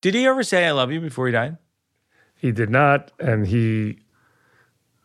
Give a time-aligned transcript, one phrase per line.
[0.00, 1.56] Did he ever say "I love you" before he died?
[2.34, 3.98] He did not, and he,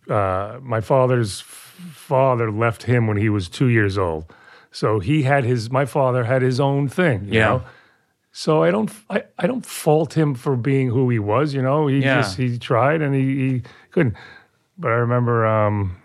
[0.07, 4.31] uh, my father's father left him when he was two years old.
[4.71, 7.45] So he had his, my father had his own thing, you Yeah.
[7.45, 7.63] know.
[8.31, 11.87] So I don't, I, I don't fault him for being who he was, you know.
[11.87, 12.21] He Yeah.
[12.21, 14.15] just he tried and he, he couldn't.
[14.77, 15.95] But I remember um,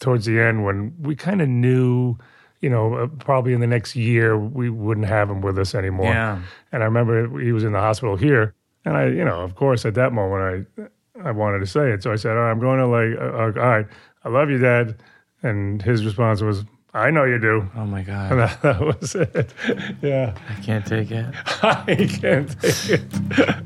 [0.00, 2.16] towards the end when we kind of knew,
[2.60, 6.06] you know, uh, probably in the next year we wouldn't have him with us anymore.
[6.12, 6.42] Yeah.
[6.72, 8.54] And I remember he was in the hospital here,
[8.84, 12.02] and I, you know, of course, at that moment, I, I wanted to say it,
[12.02, 13.86] so I said, "All right, I'm going to like, uh, uh, all right,
[14.24, 14.96] I love you, Dad,"
[15.42, 19.14] and his response was, "I know you do," Oh my and god, that, that was
[19.14, 19.52] it.
[20.02, 21.26] Yeah, I can't take it.
[21.62, 23.64] I can't take it.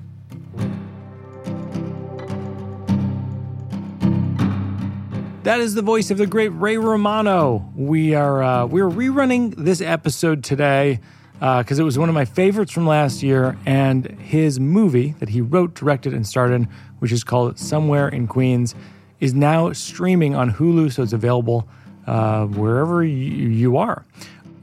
[5.45, 7.71] That is the voice of the great Ray Romano.
[7.77, 11.01] We are uh, we're rerunning this episode today
[11.35, 15.43] because it was one of my favorites from last year, and his movie that he
[15.43, 16.67] wrote, directed, and starred in,
[17.01, 18.75] which is called Somewhere in Queens,
[19.21, 21.69] is now streaming on Hulu, so it's available
[22.07, 24.07] uh, wherever y- you are.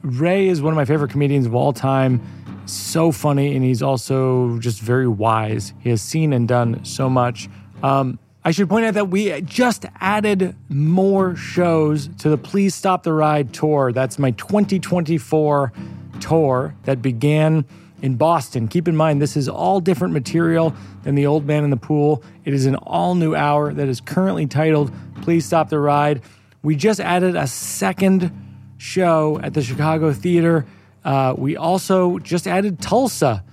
[0.02, 2.20] Ray is one of my favorite comedians of all time.
[2.66, 5.74] So funny, and he's also just very wise.
[5.82, 7.50] He has seen and done so much.
[7.84, 13.04] Um, I should point out that we just added more shows to the Please Stop
[13.04, 13.92] the Ride tour.
[13.92, 15.72] That's my 2024
[16.20, 17.66] tour that began
[18.02, 18.68] in Boston.
[18.68, 22.24] Keep in mind, this is all different material than The Old Man in the Pool.
[22.44, 26.24] It is an all new hour that is currently titled Please Stop the Ride.
[26.64, 28.32] We just added a second
[28.80, 30.66] show at the Chicago Theater.
[31.06, 33.44] Uh, we also just added Tulsa,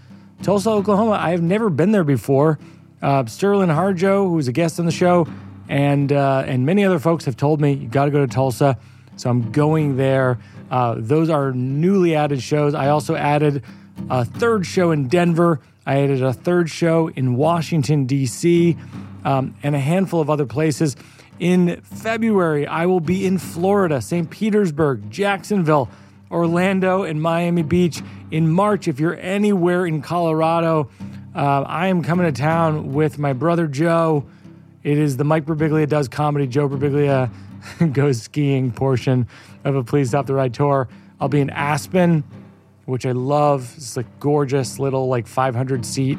[0.42, 1.12] Tulsa, Oklahoma.
[1.12, 2.58] I have never been there before.
[3.00, 5.28] Uh, Sterlin Harjo, who's a guest on the show,
[5.68, 8.78] and uh, and many other folks have told me you got to go to Tulsa.
[9.16, 10.38] So I'm going there.
[10.70, 12.74] Uh, those are newly added shows.
[12.74, 13.64] I also added
[14.10, 15.60] a third show in Denver.
[15.86, 18.76] I added a third show in Washington D.C.
[19.24, 20.96] Um, and a handful of other places.
[21.38, 24.28] In February, I will be in Florida, St.
[24.28, 25.88] Petersburg, Jacksonville,
[26.30, 28.02] Orlando, and Miami Beach.
[28.30, 30.90] In March, if you're anywhere in Colorado,
[31.34, 34.24] uh, I am coming to town with my brother Joe.
[34.82, 36.46] It is the Mike Birbiglia does comedy.
[36.46, 37.30] Joe Birbiglia
[37.92, 39.26] goes skiing portion
[39.64, 40.88] of a Please Stop the Ride tour.
[41.20, 42.24] I'll be in Aspen,
[42.86, 43.72] which I love.
[43.76, 46.18] It's a gorgeous little like 500 seat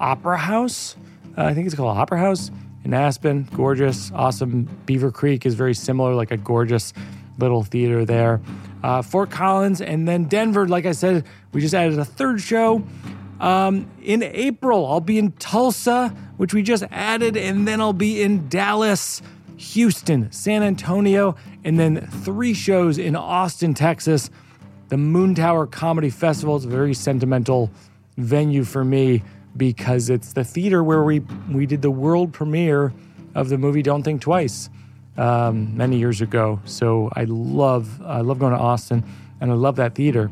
[0.00, 0.96] opera house.
[1.36, 2.50] Uh, I think it's called Opera House
[2.84, 3.48] in Aspen.
[3.54, 4.64] Gorgeous, awesome.
[4.86, 6.92] Beaver Creek is very similar, like a gorgeous
[7.38, 8.40] little theater there.
[8.82, 10.66] Uh, Fort Collins and then Denver.
[10.66, 12.82] Like I said, we just added a third show.
[13.40, 18.22] Um, in April, I'll be in Tulsa, which we just added, and then I'll be
[18.22, 19.22] in Dallas,
[19.56, 24.30] Houston, San Antonio, and then three shows in Austin, Texas.
[24.88, 27.70] The Moontower Comedy Festival is a very sentimental
[28.18, 29.22] venue for me
[29.56, 31.20] because it's the theater where we
[31.50, 32.92] we did the world premiere
[33.34, 34.68] of the movie Don't Think Twice
[35.16, 36.60] um, many years ago.
[36.64, 39.04] So I love I love going to Austin,
[39.40, 40.30] and I love that theater.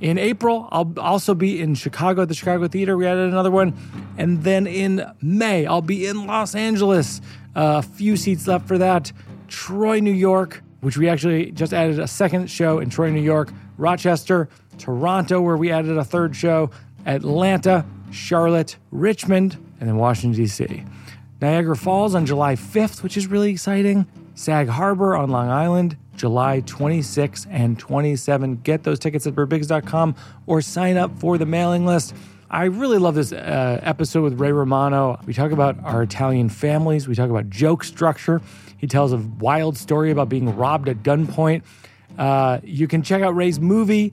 [0.00, 2.96] In April, I'll also be in Chicago at the Chicago Theater.
[2.96, 3.74] We added another one.
[4.18, 7.20] And then in May, I'll be in Los Angeles.
[7.54, 9.12] Uh, a few seats left for that.
[9.48, 13.52] Troy, New York, which we actually just added a second show in Troy, New York.
[13.78, 14.48] Rochester,
[14.78, 16.70] Toronto, where we added a third show.
[17.06, 20.84] Atlanta, Charlotte, Richmond, and then Washington, D.C.
[21.40, 24.06] Niagara Falls on July 5th, which is really exciting.
[24.34, 28.56] Sag Harbor on Long Island, July 26 and 27.
[28.56, 30.14] Get those tickets at birbigs.com
[30.46, 32.14] or sign up for the mailing list.
[32.50, 35.18] I really love this uh, episode with Ray Romano.
[35.26, 38.40] We talk about our Italian families, we talk about joke structure.
[38.78, 41.62] He tells a wild story about being robbed at gunpoint.
[42.18, 44.12] Uh, you can check out Ray's movie,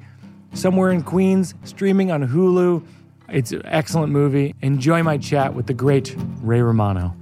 [0.54, 2.84] Somewhere in Queens, streaming on Hulu.
[3.30, 4.56] It's an excellent movie.
[4.62, 7.16] Enjoy my chat with the great Ray Romano.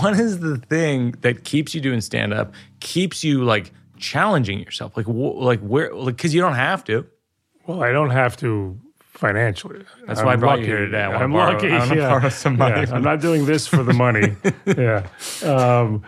[0.00, 2.52] What is the thing that keeps you doing stand up?
[2.80, 7.06] Keeps you like challenging yourself, like wh- like where, like because you don't have to.
[7.66, 9.84] Well, I don't have to financially.
[10.06, 10.66] That's I'm why I brought you lucky.
[10.66, 11.04] here today.
[11.04, 11.70] I borrow- lucky.
[11.70, 12.08] I wanna yeah.
[12.08, 14.34] borrow some money Yeah, I'm not doing this for the money.
[14.66, 15.06] yeah.
[15.44, 16.02] Um,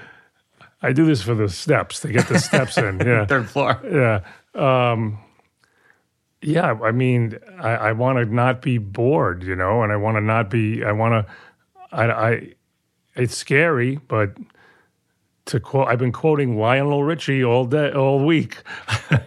[0.83, 2.99] I do this for the steps to get the steps in.
[3.01, 3.25] Yeah.
[3.29, 3.81] Third floor.
[3.85, 4.21] Yeah.
[4.55, 5.19] Um,
[6.43, 6.73] yeah.
[6.83, 10.21] I mean, I, I want to not be bored, you know, and I want to
[10.21, 11.33] not be, I want to,
[11.93, 12.53] I, I,
[13.17, 14.37] it's scary, but
[15.47, 18.63] to quote, I've been quoting Lionel Richie all day, all week,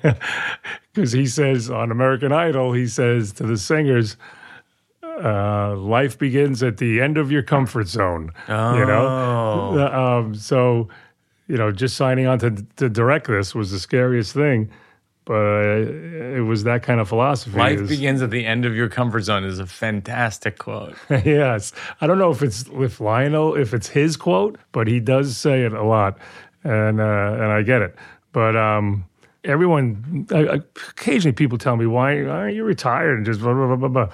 [0.93, 4.17] because he says on American Idol, he says to the singers,
[5.03, 8.31] uh, life begins at the end of your comfort zone.
[8.47, 9.79] You know, Oh.
[9.79, 10.89] Uh, um, so
[11.47, 14.69] you know, just signing on to to direct this was the scariest thing.
[15.27, 17.57] But uh, it was that kind of philosophy.
[17.57, 20.95] Life begins at the end of your comfort zone is a fantastic quote.
[21.09, 25.35] yes, I don't know if it's if Lionel if it's his quote, but he does
[25.35, 26.17] say it a lot,
[26.63, 27.95] and uh, and I get it.
[28.31, 29.03] But um,
[29.43, 33.75] everyone, I, occasionally people tell me why aren't you retired and just blah blah blah
[33.75, 34.09] blah blah.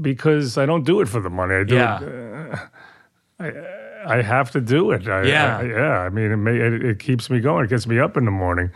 [0.00, 1.54] Because I don't do it for the money.
[1.54, 2.00] I do Yeah.
[2.02, 2.52] it.
[2.52, 2.56] Uh,
[3.38, 5.06] I I have to do it.
[5.08, 5.58] I, Yeah.
[5.58, 5.98] I- yeah.
[6.00, 7.64] I mean, it, may, it, it keeps me going.
[7.64, 8.70] It gets me up in the morning.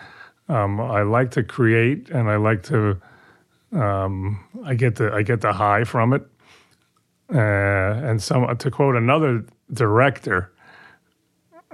[0.49, 3.01] Um, I like to create, and I like to.
[3.73, 6.23] Um, I get the I get the high from it.
[7.33, 10.53] Uh, and some to quote another director,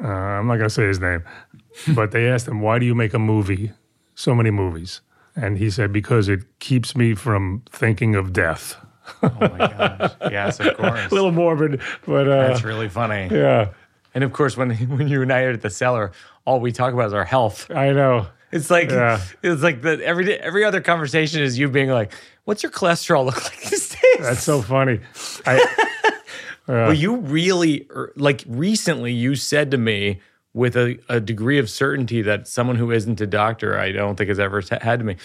[0.02, 1.24] uh, I'm not going to say his name,
[1.94, 3.72] but they asked him, "Why do you make a movie,
[4.14, 5.00] so many movies?"
[5.34, 8.76] And he said, "Because it keeps me from thinking of death."
[9.22, 10.12] Oh my gosh.
[10.30, 11.10] Yes, of course.
[11.10, 13.28] A little morbid, but uh, That's really funny.
[13.32, 13.70] yeah,
[14.14, 16.12] And of course, when when you and I are at the cellar,
[16.44, 17.68] all we talk about is our health.
[17.72, 18.26] I know.
[18.50, 19.20] It's like Yeah.
[19.42, 22.12] it's like the every day, every other conversation is you being like,
[22.44, 25.00] "What's your cholesterol look like these days?" That's so funny.
[25.46, 25.66] I,
[26.66, 30.20] Well, you really er, like recently you said to me
[30.52, 34.28] with a, a degree of certainty that someone who isn't a doctor, I don't think
[34.28, 35.16] has ever had to me.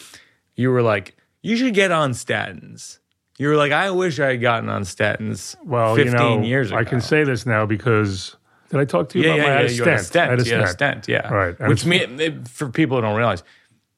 [0.55, 2.99] You were like, "You should get on statins."
[3.37, 6.71] You were like, "I wish I had gotten on statins." well, 15 you know, years
[6.71, 6.77] ago.
[6.79, 8.37] I can say this now because
[8.73, 9.61] did I talk to you Yeah, about yeah, my I yeah.
[9.61, 10.05] had a had a stent?
[10.05, 10.27] stent.
[10.27, 11.03] I had a You had a stent.
[11.05, 11.07] stent.
[11.07, 11.33] Yeah.
[11.33, 13.43] Right, and Which mean for people who don't realize,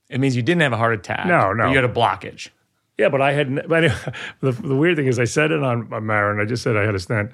[0.09, 1.25] it means you didn't have a heart attack.
[1.25, 1.69] No, no.
[1.69, 2.49] You had a blockage.
[2.97, 3.47] Yeah, but I had.
[3.67, 3.99] But anyway,
[4.41, 6.39] the, the weird thing is, I said it on, on Maron.
[6.39, 7.31] I just said I had a stent,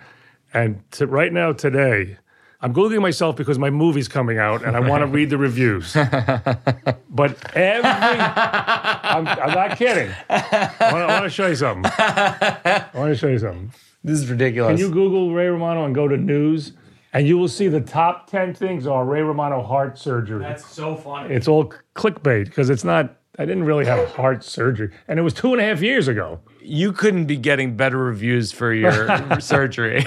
[0.54, 2.18] and to, right now today,
[2.62, 5.94] I'm googling myself because my movie's coming out and I want to read the reviews.
[7.10, 10.12] but every, I'm, I'm not kidding.
[10.30, 11.92] I want to show you something.
[11.98, 13.72] I want to show you something.
[14.04, 14.72] This is ridiculous.
[14.72, 16.74] Can you Google Ray Romano and go to news,
[17.14, 20.42] and you will see the top ten things are Ray Romano heart surgery.
[20.42, 21.34] That's so funny.
[21.34, 23.18] it's all clickbait because it's not.
[23.40, 26.40] I didn't really have heart surgery, and it was two and a half years ago.
[26.62, 29.08] you couldn't be getting better reviews for your
[29.40, 30.06] surgery.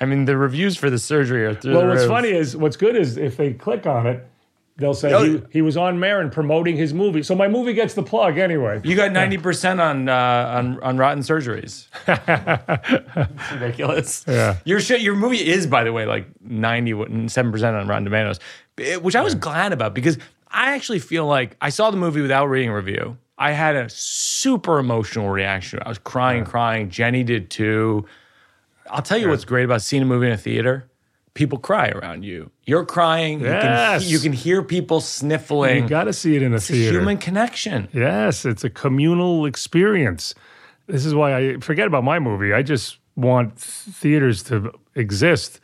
[0.00, 2.76] I mean, the reviews for the surgery are through Well, the what's funny is what's
[2.78, 4.26] good is if they click on it,
[4.80, 7.22] they'll say Oh, he, he was on Maron promoting his movie.
[7.22, 8.80] So my movie gets the plug anyway.
[8.82, 11.86] You got ninety percent on uh, on on rotten surgeries.
[12.08, 14.24] it's ridiculous.
[14.26, 14.56] Yeah.
[14.64, 16.92] Your shit, your movie is, by the way, like ninety
[17.28, 18.40] seven percent on Rotten Tomatoes,
[19.00, 20.18] which I was glad about because
[20.48, 23.16] I actually feel like I saw the movie without reading a review.
[23.38, 25.78] I had a super emotional reaction.
[25.84, 26.90] I was crying, crying.
[26.90, 28.04] Jenny did too.
[28.90, 30.89] I'll tell you what's great about seeing a movie in a theater.
[31.34, 32.50] People cry around you.
[32.64, 33.40] You're crying.
[33.40, 34.02] Yes.
[34.04, 35.84] You, can, you can hear people sniffling.
[35.84, 36.98] You got to see it in a theater.
[36.98, 37.88] A Human connection.
[37.92, 40.34] Yes, it's a communal experience.
[40.86, 42.52] This is why I forget about my movie.
[42.52, 45.60] I just want theaters to exist,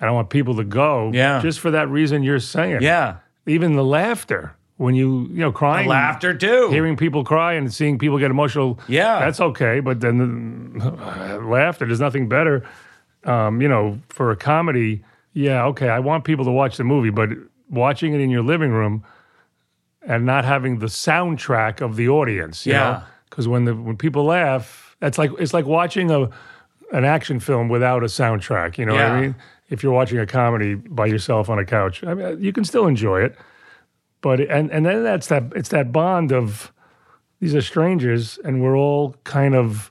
[0.00, 1.10] and I want people to go.
[1.12, 1.40] Yeah.
[1.42, 2.82] just for that reason you're saying.
[2.82, 3.16] Yeah.
[3.46, 6.70] even the laughter when you you know crying, Laughter too.
[6.70, 8.78] hearing people cry and seeing people get emotional.
[8.88, 9.18] Yeah.
[9.18, 9.80] that's okay.
[9.80, 12.64] But then the, laughter, there's nothing better.
[13.24, 15.88] Um, you know, for a comedy, yeah, okay.
[15.88, 17.30] I want people to watch the movie, but
[17.68, 19.04] watching it in your living room
[20.02, 22.64] and not having the soundtrack of the audience.
[22.64, 23.02] You Yeah.
[23.28, 26.30] because when the when people laugh, that's like it's like watching a
[26.92, 28.78] an action film without a soundtrack.
[28.78, 29.34] You know what I mean?
[29.68, 32.86] If you're watching a comedy by yourself on a couch, I mean, you can still
[32.86, 33.36] enjoy it.
[34.22, 36.72] But and and then that's that it's that bond of
[37.40, 39.90] these are strangers and we're all kind of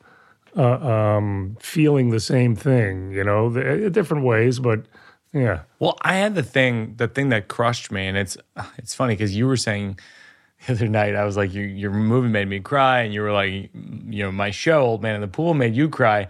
[0.58, 4.86] uh, um, feeling the same thing, you know, the, different ways, but
[5.34, 5.62] yeah.
[5.80, 8.38] Well, I had the thing, the thing that crushed me, and it's
[8.78, 10.00] it's funny because you were saying
[10.66, 13.32] the other night, I was like, your your movie made me cry, and you were
[13.32, 16.28] like, you know, my show, Old Man in the Pool, made you cry.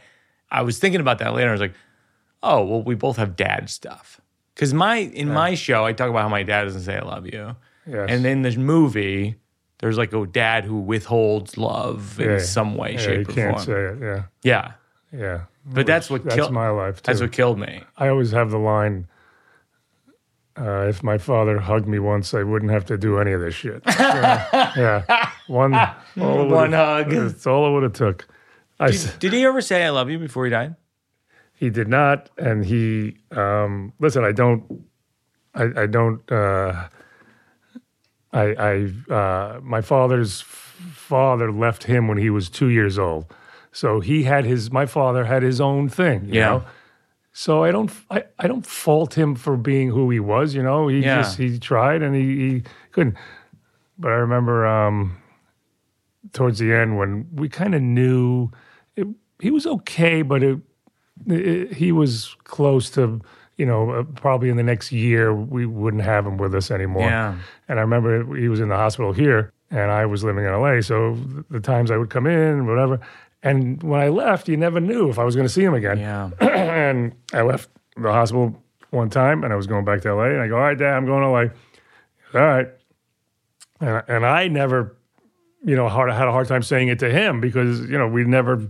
[0.52, 1.50] I was thinking about that later.
[1.50, 1.74] I was like,
[2.44, 4.20] oh, well, we both have dad stuff.
[4.54, 7.26] Because my in my show, I talk about how my dad doesn't say I love
[7.28, 7.56] you,
[7.86, 8.10] Yes.
[8.10, 9.36] and in this movie,
[9.80, 12.38] there's like a dad who withholds love in Yeah.
[12.40, 13.66] some way, yeah, shape, you or can't form.
[13.66, 13.98] say it.
[14.02, 14.24] Yeah.
[14.44, 14.72] Yeah,
[15.20, 15.42] Yeah.
[15.66, 16.52] but that's what That's killed.
[16.54, 17.02] my life, too.
[17.06, 17.84] That's what killed me.
[17.98, 19.08] I always have the line
[20.60, 23.54] uh, if my father hugged me once, I wouldn't have to do any of this
[23.54, 23.84] shit.
[23.86, 25.30] So, yeah.
[25.46, 25.72] One,
[26.16, 27.12] One hug.
[27.12, 28.28] That's all it would have took.
[28.80, 30.76] I, s- Did he ever say I love you before he died?
[31.54, 32.30] he did not.
[32.40, 34.84] And he, um, listen, I don't,
[35.54, 36.88] I, I don't, uh,
[38.38, 43.26] I, I, uh, my father's father left him when he was two years old.
[43.72, 46.46] So he had his, my father had his own thing, you Yeah.
[46.48, 46.64] know?
[47.34, 50.88] So I don't, I, I don't fault him for being who he was, you know?
[50.88, 51.18] He Yeah.
[51.22, 53.16] just, he tried and he, he couldn't.
[53.98, 55.18] But I remember, um,
[56.34, 58.52] towards the end when we kind of knew
[58.96, 59.08] it,
[59.40, 60.60] he was okay, but it,
[61.28, 63.22] it, he was close to,
[63.58, 67.10] you know, uh, probably in the next year we wouldn't have him with us anymore.
[67.10, 67.36] Yeah.
[67.68, 70.82] And I remember he was in the hospital here, and I was living in LA.
[70.82, 71.18] So
[71.50, 73.00] the times I would come in, whatever.
[73.44, 76.00] And when I left, you never knew if I was going to see him again.
[76.00, 76.30] Yeah.
[76.40, 78.62] and I left the hospital
[78.92, 80.26] one time, and I was going back to LA.
[80.26, 82.68] And I go, "All right, Dad, I'm going to LA." All right.
[83.80, 84.96] And and I never,
[85.64, 88.24] you know, hard, had a hard time saying it to him because you know we
[88.24, 88.70] never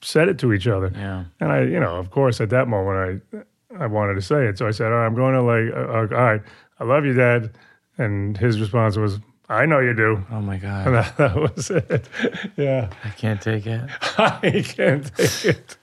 [0.00, 0.92] said it to each other.
[0.94, 1.24] Yeah.
[1.40, 3.38] And I, you know, of course, at that moment, I
[3.78, 5.90] I wanted to say it, so I said, "All right, I'm going to like, Uh,
[5.92, 6.42] uh, all right,
[6.80, 7.50] I love you, Dad."
[7.98, 10.86] And his response was, "I know you do." Oh my And God.
[10.94, 12.08] that, that was it.
[12.56, 13.82] Yeah, I can't take it.
[14.18, 15.76] I can't take it.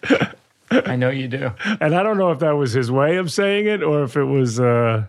[0.71, 1.51] I know you do.
[1.81, 4.23] And I don't know if that was his way of saying it or if it
[4.23, 5.05] was uh,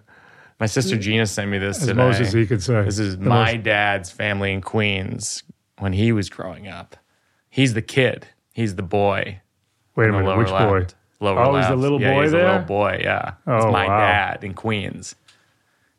[0.59, 1.99] My sister Gina sent me this as today.
[2.03, 2.83] most as he could say.
[2.85, 5.45] This is The my most- dad's family in Queens
[5.79, 6.97] when he was growing up.
[7.49, 8.27] He's the kid.
[8.53, 9.41] He's the boy.
[9.95, 10.87] Wait a minute, which boy?
[11.23, 11.37] Left.
[11.37, 12.43] Lower Oh, he's the little yeah, boy he's there?
[12.43, 13.33] The little boy, yeah.
[13.47, 13.99] Oh, it's my wow.
[13.99, 15.14] dad in Queens.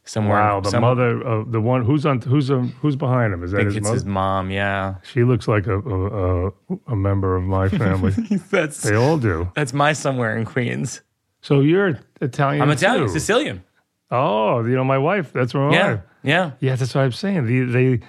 [0.05, 0.37] Somewhere.
[0.37, 3.41] Wow, the mother, of the one who's on, who's um, who's behind him?
[3.41, 3.93] Is I that think his it's mother?
[3.95, 4.51] his mom.
[4.51, 6.51] Yeah, She looks like a a, a
[6.87, 8.11] a member of my family.
[8.51, 9.49] that's they all do.
[9.55, 10.99] that's my somewhere in Queens.
[11.41, 12.61] So you're Italian.
[12.61, 13.13] I'm Italian, too.
[13.13, 13.63] Sicilian.
[14.11, 15.31] Oh, you know my wife.
[15.31, 15.99] That's my Yeah, wife.
[16.21, 17.45] yeah, Yeah, that's what I'm saying.
[17.47, 17.99] The they,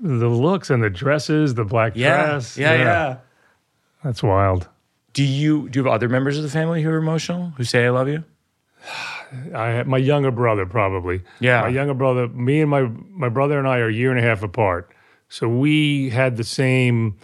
[0.00, 2.56] the looks and the dresses, the black yeah, dress.
[2.56, 3.16] yeah, yeah.
[4.04, 4.68] That's wild.
[5.12, 7.86] Do you do you have other members of the family who are emotional who say
[7.86, 8.24] I love you?
[9.54, 11.22] I my younger brother probably.
[11.40, 11.62] Yeah.
[11.62, 12.28] my younger brother.
[12.28, 14.90] Me and my my brother and I are a year and a half apart,
[15.28, 17.16] so we had the same,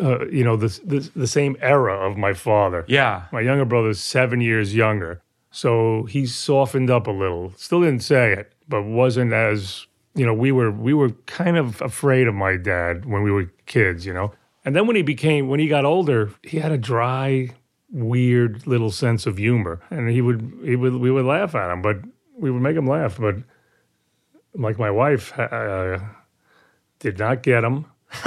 [0.00, 2.84] uh, you know, the, the the same era of my father.
[2.88, 7.52] Yeah, My younger brother's seven years younger, so he softened up a little.
[7.56, 10.34] Still didn't say it, but wasn't as you know.
[10.34, 14.12] We were we were kind of afraid of my dad when we were kids, you
[14.12, 14.32] know.
[14.68, 17.48] And then when he became when he got older, he had a dry,
[17.90, 21.80] weird little sense of humor, and he would he would we would laugh at him,
[21.80, 21.96] but
[22.36, 23.16] we would make him laugh.
[23.18, 23.36] But
[24.52, 26.00] like my wife uh,
[26.98, 27.86] did not get him.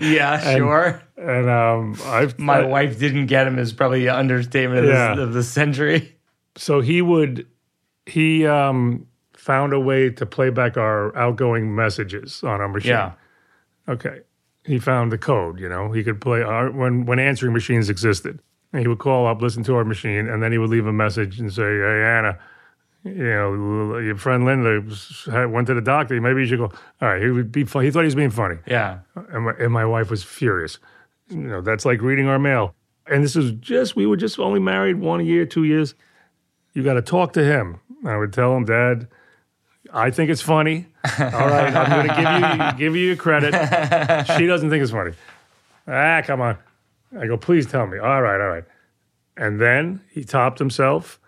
[0.00, 1.00] yeah, sure.
[1.16, 5.14] And um, I, My I, wife didn't get him is probably an understatement of, Yeah.
[5.14, 6.16] this, of the century.
[6.56, 7.46] so he would
[8.06, 12.90] he um found a way to play back our outgoing messages on our machine.
[12.90, 13.12] Yeah,
[13.88, 14.20] Okay.
[14.64, 15.92] He found the code, you know.
[15.92, 18.40] He could play our, when when answering machines existed.
[18.72, 20.92] And he would call up, listen to our machine, and then he would leave a
[20.92, 22.38] message and say, "Hey Anna,
[23.04, 24.82] you know, your friend Linda
[25.48, 26.20] went to the doctor.
[26.20, 27.22] Maybe you should go." All right.
[27.22, 27.64] He would be.
[27.64, 27.84] Fun.
[27.84, 28.98] He thought he was being funny, yeah.
[29.14, 30.78] and my, and my wife was furious.
[31.28, 32.74] You know, that's like reading our mail.
[33.08, 35.94] And this was just we were just only married one year, two years.
[36.74, 37.80] You got to talk to him.
[38.04, 39.08] I would tell him, Dad,
[39.92, 40.86] I think it's funny.
[41.18, 43.52] All right, I'm going to give you give you credit.
[44.36, 45.12] She doesn't think it's funny.
[45.86, 46.58] Ah, come on.
[47.18, 47.98] I go, please tell me.
[47.98, 48.64] All right, all right.
[49.36, 51.20] And then he topped himself.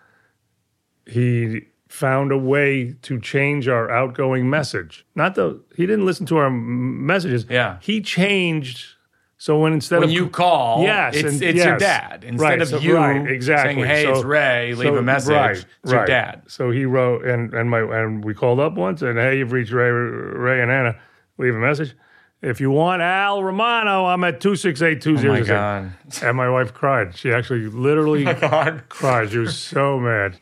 [1.05, 5.05] He found a way to change our outgoing message.
[5.15, 7.45] Not the he didn't listen to our messages.
[7.49, 7.77] Yeah.
[7.81, 8.95] He changed.
[9.41, 12.25] So when instead When of you call, Yes, it's, and- it's your dad.
[12.25, 13.75] Instead Right, of so- you right, exactly.
[13.75, 16.41] saying, hey, So- it's Ray, leave so- a message, right, it's your dad.
[16.47, 19.71] So he wrote, and and my and we called up once, and hey, you've reached
[19.71, 20.95] Ray, Ray and Anna.
[21.37, 21.95] Leave a message.
[22.41, 25.41] If you want Al Romano, I'm at two six eight two Oh zero my.
[25.41, 25.91] God.
[26.21, 27.15] And my wife cried.
[27.15, 28.83] She actually literally oh God.
[28.89, 29.29] cried.
[29.31, 30.37] She was so mad.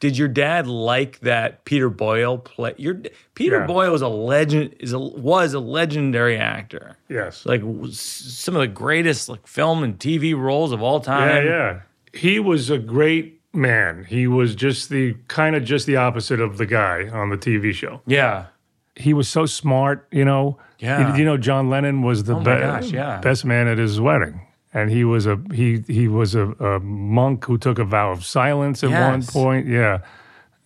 [0.00, 2.74] Did your dad like that Peter Boyle play?
[2.76, 3.00] Your
[3.34, 3.66] Peter Yeah.
[3.66, 4.76] Boyle is a legend.
[4.78, 6.96] Is a was a legendary actor.
[7.08, 7.44] Yes.
[7.44, 11.44] Like some of the greatest like film and TV roles of all time.
[11.44, 11.80] Yeah, yeah.
[12.12, 14.04] He was a great man.
[14.08, 17.72] He was just the kind of just the opposite of the guy on the TV
[17.74, 18.00] show.
[18.06, 18.46] Yeah.
[18.94, 20.58] He was so smart, you know.
[20.78, 21.12] Yeah.
[21.12, 23.18] You, you know, John Lennon was the Oh be- gosh, yeah.
[23.20, 24.40] best man at his wedding.
[24.78, 28.24] And he was a he he was a, a monk who took a vow of
[28.24, 29.66] silence at one point.
[29.66, 29.98] Yeah.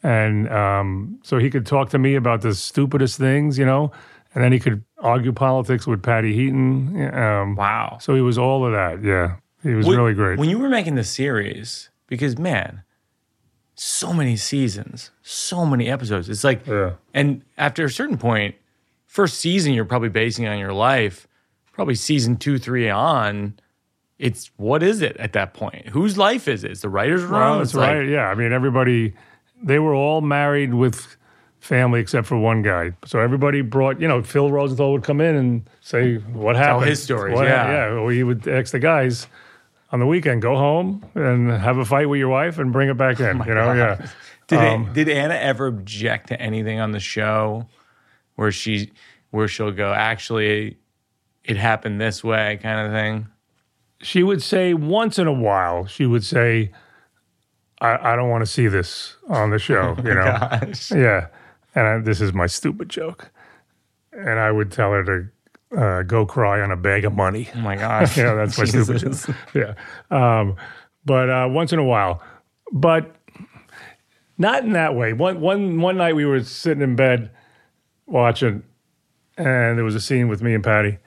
[0.03, 3.93] And um, so he could talk to me about the stupidest things, you know,
[4.35, 7.15] and then he could argue politics with Patty Heaton.
[7.15, 7.99] Um, Wow.
[8.01, 9.03] So he was all of that.
[9.03, 9.37] Yeah.
[9.63, 10.39] He was When- really great.
[10.39, 12.83] When you were making the series, because man,
[13.75, 16.29] so many seasons, so many episodes.
[16.29, 16.93] It's like, Yeah.
[17.15, 18.57] and after a certain point,
[19.07, 21.29] first season you're probably basing on your life.
[21.73, 23.55] Probably season two, three on.
[24.23, 25.89] It's what is it at that point?
[25.89, 26.71] Whose life is it?
[26.71, 27.33] It's the writers' room.
[27.33, 28.09] Well, It's that's like- right.
[28.09, 29.15] yeah, I mean, everybody,
[29.63, 31.17] they were all married with
[31.59, 32.93] family except for one guy.
[33.05, 36.89] So everybody brought, you know, Phil Rosenthal would come in and say what happened.
[36.89, 37.71] his stories, What- yeah.
[37.89, 37.95] yeah.
[37.95, 39.27] Well, he would ask the guys
[39.91, 42.97] on the weekend, go home and have a fight with your wife and bring it
[42.97, 43.43] back in.
[43.47, 44.07] you know, yeah.
[44.47, 47.67] Did Um, it, did Anna ever object to anything on the show,
[48.37, 48.93] where she
[49.31, 50.77] where she'll go, actually,
[51.45, 53.27] it happened this way, kind of thing?
[54.03, 56.73] She would say once in a while, she would say,
[57.81, 59.95] I, I don't want to see this on the show.
[60.05, 60.91] You know, Gosh.
[60.91, 61.29] yeah.
[61.75, 63.31] And I, this is my stupid joke.
[64.13, 67.49] And I would tell her to uh, go cry on a bag of money.
[67.55, 68.17] Oh my gosh.
[68.19, 69.37] Yeah, that's my stupid joke.
[69.55, 69.75] Yeah.
[70.11, 70.57] Um,
[71.05, 72.23] but uh, once in a while.
[72.73, 73.15] But
[74.39, 75.13] not in that way.
[75.13, 77.31] One, one, one night we were sitting in bed
[78.07, 78.63] watching,
[79.37, 80.99] and there was a scene with me and Patty.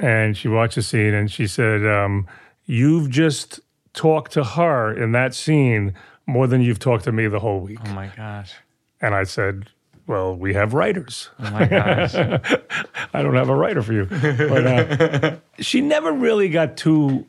[0.00, 2.26] And she watched the scene and she said, um,
[2.66, 3.60] You've just
[3.92, 5.94] talked to her in that scene
[6.26, 7.78] more than you've talked to me the whole week.
[7.84, 8.54] Oh my gosh.
[9.00, 9.70] And I said,
[10.06, 11.30] Well, we have writers.
[11.38, 12.14] Oh my gosh.
[13.14, 14.06] I don't have a writer for you.
[14.06, 17.26] But uh, she never really got too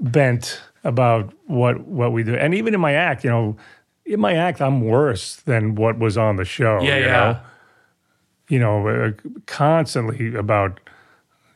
[0.00, 2.34] bent about what what we do.
[2.34, 3.56] And even in my act, you know,
[4.04, 6.80] in my act, I'm worse than what was on the show.
[6.82, 7.10] Yeah, you yeah.
[7.10, 7.40] Know?
[8.48, 9.12] You know, uh,
[9.46, 10.78] constantly about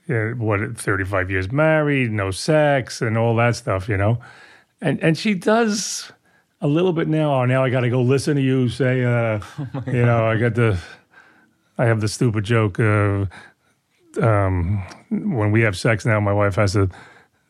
[0.09, 3.89] uh, what 35 years married, no sex, and all that stuff.
[3.89, 4.19] You know,
[4.81, 6.13] and and she does
[6.61, 7.43] a little bit now.
[7.43, 9.41] Oh, now I got to go listen to you say, uh,
[9.87, 10.79] you know, I got the,
[11.77, 12.79] I have the stupid joke.
[12.79, 13.29] of
[14.21, 16.89] um, when we have sex now, my wife has to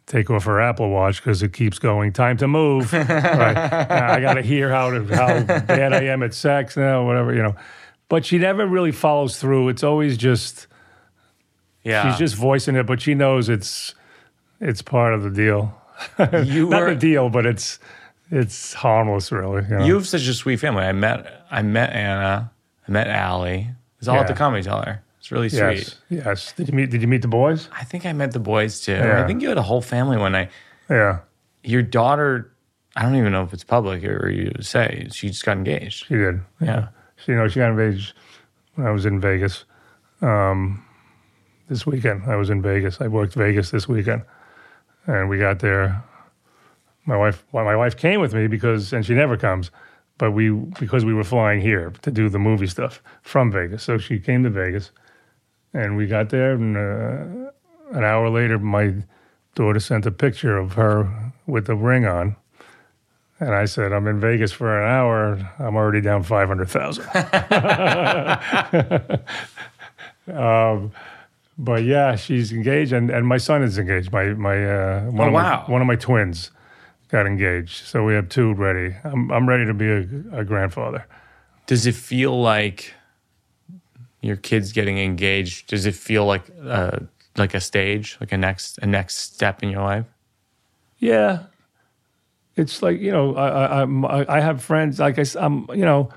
[0.07, 2.13] take off her Apple Watch because it keeps going.
[2.13, 2.93] Time to move.
[2.93, 3.09] right.
[3.11, 7.43] I got to hear how to, how bad I am at sex now, whatever you
[7.43, 7.55] know.
[8.09, 9.69] But she never really follows through.
[9.69, 10.67] It's always just
[11.85, 12.11] Yeah.
[12.11, 13.95] she's just voicing it, but she knows it's
[14.61, 15.75] it's part of the deal.
[16.45, 17.79] you Not were the deal, but it's
[18.31, 19.63] it's harmless, really.
[19.63, 19.85] You, know?
[19.85, 20.85] you have such a sweet family.
[20.85, 22.51] I met I met Anna.
[22.87, 23.69] I met Allie.
[23.99, 25.03] It's all at the Comedy Cellar.
[25.19, 25.61] It's really sweet.
[25.61, 26.53] yes, yes.
[26.53, 26.91] Did you meet?
[26.91, 27.69] Did you meet the boys?
[27.73, 28.93] I think I met the boys too.
[28.93, 29.23] Yeah.
[29.23, 30.51] I think you had a whole family one night.
[30.89, 31.19] Yeah,
[31.63, 32.51] Your daughter,
[32.97, 36.07] I don't even know if it's public or you say she just got engaged.
[36.07, 36.41] she did.
[36.63, 36.89] Yeah.
[37.17, 38.15] She, you know, she got engaged
[38.75, 39.65] when I was in Vegas.
[40.23, 40.83] Um,
[41.69, 43.01] this weekend, I was in Vegas.
[43.01, 44.23] I worked Vegas this weekend,
[45.07, 46.03] and we got there.
[47.05, 49.71] My wife, well, my wife came with me because, and she never comes,
[50.19, 53.83] but we because we were flying here to do the movie stuff from Vegas.
[53.83, 54.91] So she came to Vegas,
[55.73, 57.51] and we got there, and uh,
[57.97, 58.95] an hour later, my
[59.55, 62.37] daughter sent a picture of her with the ring on.
[63.41, 65.39] And I said, I'm in Vegas for an hour.
[65.61, 67.05] I'm already down 500,000.
[70.37, 70.91] um,
[71.59, 74.13] but yeah, she's engaged, and, and my son is engaged.
[74.13, 75.65] My my uh, one Oh, of wow.
[75.67, 76.51] my, one of my twins
[77.11, 78.95] got engaged, so we have two ready.
[79.05, 81.05] I'm I'm ready to be a, a grandfather.
[81.67, 82.95] Does it feel like
[84.21, 85.69] your kids getting engaged?
[85.69, 86.99] Does it feel like uh,
[87.37, 90.07] like a stage, like a next a next step in your life?
[90.99, 91.45] Yeah,
[92.57, 96.11] it's like you know, I I, I have friends like I, am you know,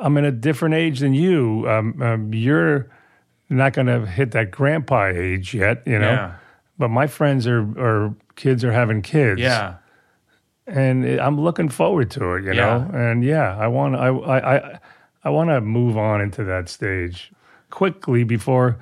[0.00, 1.68] I'm in a different age than you.
[1.68, 2.88] Um, um, you're
[3.56, 6.10] not going to hit that grandpa age yet, you know.
[6.12, 6.34] Yeah.
[6.78, 9.40] But my friends are are kids are having kids.
[9.40, 9.76] Yeah.
[10.66, 12.88] and it, I'm looking forward to it, you know.
[12.94, 14.78] And yeah, I want I I I,
[15.24, 17.32] I want to move on into that stage
[17.70, 18.78] quickly before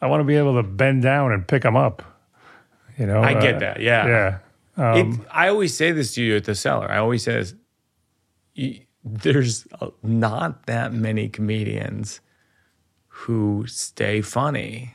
[0.00, 2.02] I want to be able to bend down and pick them up.
[2.98, 3.80] You know, I get Uh, that.
[3.80, 4.38] Yeah.
[4.78, 4.94] Yeah.
[4.96, 6.90] it, I always say this to you at the cellar.
[6.90, 7.54] I always say this.
[9.04, 9.66] There's
[10.02, 12.20] not that many comedians
[13.22, 14.94] who stay funny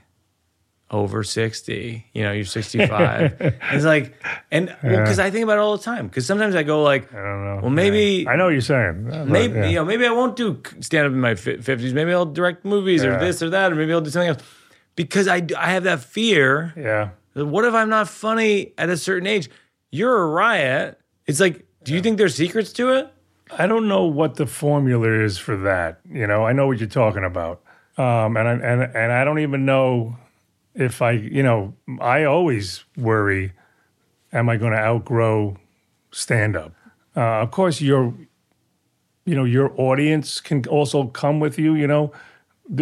[0.89, 2.05] over 60.
[2.13, 3.35] You know, you're 65.
[3.39, 4.15] it's like,
[4.51, 6.07] and because I think about it all the time.
[6.07, 7.59] Because sometimes I go like, I don't know.
[7.61, 8.27] well, maybe.
[8.27, 9.07] I know what you're saying.
[9.09, 9.67] but, Maybe yeah.
[9.67, 11.93] you know, maybe I won't do stand up in my fifties.
[11.93, 14.43] Maybe I'll direct movies or this or that, or maybe I'll do something else.
[14.95, 17.09] Because I, I have that fear yeah.
[17.35, 19.49] what if I'm not funny at a certain age?
[19.91, 20.99] You're a riot.
[21.27, 23.13] It's like, do you think there's secrets to it?
[23.51, 26.01] I don't know what the formula is for that.
[26.11, 27.61] You know, I know what you're talking about,
[27.97, 30.17] um, and I, and and I don't even know
[30.75, 31.11] if I.
[31.11, 33.53] You know, I always worry:
[34.31, 35.57] Am I going to outgrow
[36.11, 36.73] stand up?
[37.15, 38.13] Uh, of course, your,
[39.25, 41.73] you know, your audience can also come with you.
[41.73, 42.11] You know,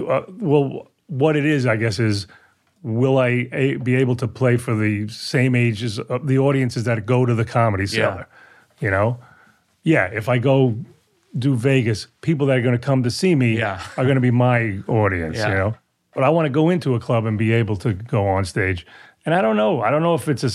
[0.08, 2.28] uh, well, what it is, I guess, is
[2.84, 7.06] will I a, be able to play for the same ages of the audiences that
[7.06, 8.28] go to the comedy cellar?
[8.82, 9.18] You know,
[9.84, 10.08] yeah.
[10.08, 10.76] If I go
[11.38, 13.82] do Vegas, people that are going to come to see me Yeah.
[13.98, 15.38] are going to be my audience.
[15.38, 15.50] Yeah.
[15.50, 15.76] You know,
[16.14, 18.86] but I want to go into a club and be able to go on stage.
[19.26, 19.82] And I don't know.
[19.82, 20.52] I don't know if it's a.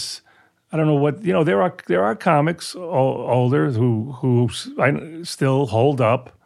[0.73, 1.43] I don't know what you know.
[1.45, 2.81] There are there are comics o-
[3.27, 6.39] older who who I, still hold up.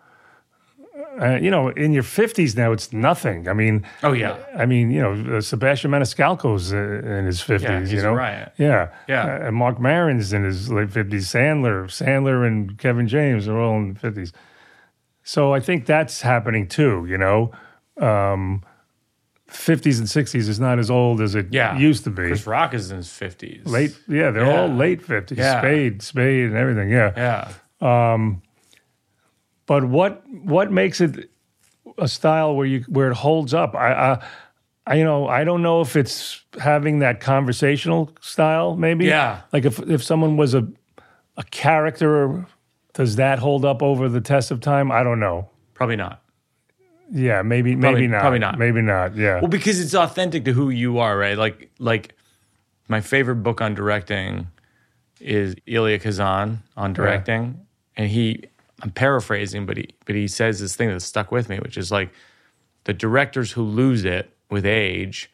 [1.20, 3.48] Uh, you know, in your fifties now, it's nothing.
[3.48, 4.36] I mean, Oh, yeah.
[4.56, 6.76] I mean, you know, uh, Sebastian Maniscalco's uh,
[7.18, 7.68] in his fifties.
[7.70, 8.52] Yeah, he's you know, riot.
[8.58, 9.24] Yeah, Yeah.
[9.24, 11.28] Uh, and Marc Maron's in his late fifties.
[11.28, 14.32] Sandler, Sandler, and Kevin James are all in the fifties.
[15.22, 17.06] So I think that's happening too.
[17.08, 17.52] You know,
[18.00, 18.62] um,
[19.48, 21.76] 50s and 60s is not as old as it Yeah.
[21.78, 22.26] used to be.
[22.26, 23.64] Chris Rock is in his fifties.
[23.66, 24.60] Late, yeah, they're Yeah.
[24.62, 25.38] all late 50s.
[25.38, 25.60] Yeah.
[25.60, 26.90] Spade, Spade, and everything.
[26.90, 27.12] Yeah.
[27.16, 27.48] Yeah.
[29.66, 31.30] But what what makes it
[31.98, 33.74] a style where you where it holds up?
[33.74, 34.24] I, I,
[34.86, 38.76] I you know I don't know if it's having that conversational style.
[38.76, 39.06] Maybe.
[39.06, 39.40] Yeah.
[39.52, 40.66] Like if if someone was a
[41.36, 42.46] a character,
[42.92, 44.92] does that hold up over the test of time?
[44.92, 45.48] I don't know.
[45.74, 46.20] Probably not.
[47.10, 48.20] Yeah, maybe Probably- maybe not.
[48.20, 48.58] probably not.
[48.58, 49.14] Maybe not.
[49.16, 49.40] Yeah.
[49.40, 51.36] Well, because it's authentic to who you are, right?
[51.36, 52.14] Like, like
[52.88, 54.46] my favorite book on directing
[55.20, 58.44] is Elia Kazan on directing, and he,
[58.84, 61.90] I'm paraphrasing, but he, but he says this thing that stuck with me, which is
[61.90, 62.10] like
[62.84, 65.32] the directors who lose it with age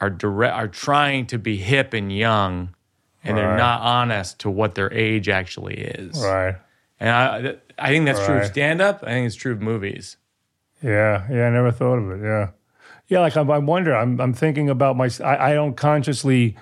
[0.00, 2.74] are direct are trying to be hip and young,
[3.22, 6.18] and they're not honest to what their age actually is.
[6.20, 6.56] right.
[6.98, 9.02] And I, I think that's true of stand up.
[9.02, 10.16] I think it's true of movies.
[10.82, 12.24] Yeah, yeah, I never thought of it.
[12.24, 12.50] Yeah,
[13.06, 13.20] yeah.
[13.20, 13.94] Like I, I wonder.
[13.94, 15.08] I'm, I'm thinking about my.
[15.22, 16.56] I, I don't consciously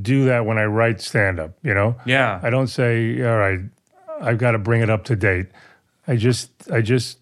[0.00, 1.56] do that when I write stand up.
[1.62, 1.96] You know.
[2.04, 2.40] Yeah.
[2.42, 3.60] I don't say, all right,
[4.22, 5.46] I've got to bring it up to date.
[6.06, 7.18] I just, I just,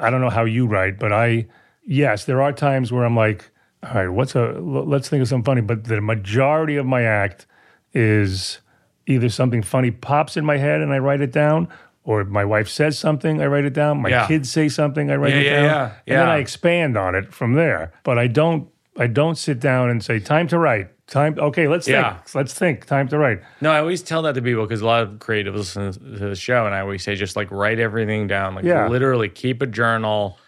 [0.00, 1.46] I don't know how you write, but I,
[1.84, 3.50] yes, there are times where I'm like,
[3.82, 5.60] all right, what's a, let's think of something funny.
[5.62, 7.46] But the majority of my act
[7.92, 8.60] is
[9.06, 11.68] either something funny pops in my head and I write it down,
[12.04, 14.00] or my wife says something, I write it down.
[14.02, 14.26] My Yeah.
[14.26, 16.28] kids say something, I write Yeah, it yeah, down, yeah, and then.
[16.28, 17.92] I expand on it from there.
[18.04, 18.68] But I don't,
[19.00, 20.88] I don't sit down and say, time to write.
[21.06, 21.34] Time.
[21.38, 22.14] Okay, let's Yeah.
[22.18, 22.34] think.
[22.34, 22.84] Let's think.
[22.86, 23.40] Time to write.
[23.60, 26.36] No, I always tell that to people because a lot of creatives listen to the
[26.36, 28.86] show, and I always say just like write everything down, like Yeah.
[28.88, 30.38] literally keep a journal,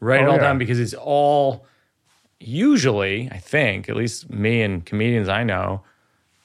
[0.00, 0.42] write it Oh, all yeah.
[0.42, 1.66] down because it's all
[2.38, 5.82] usually, I think, at least me and comedians I know,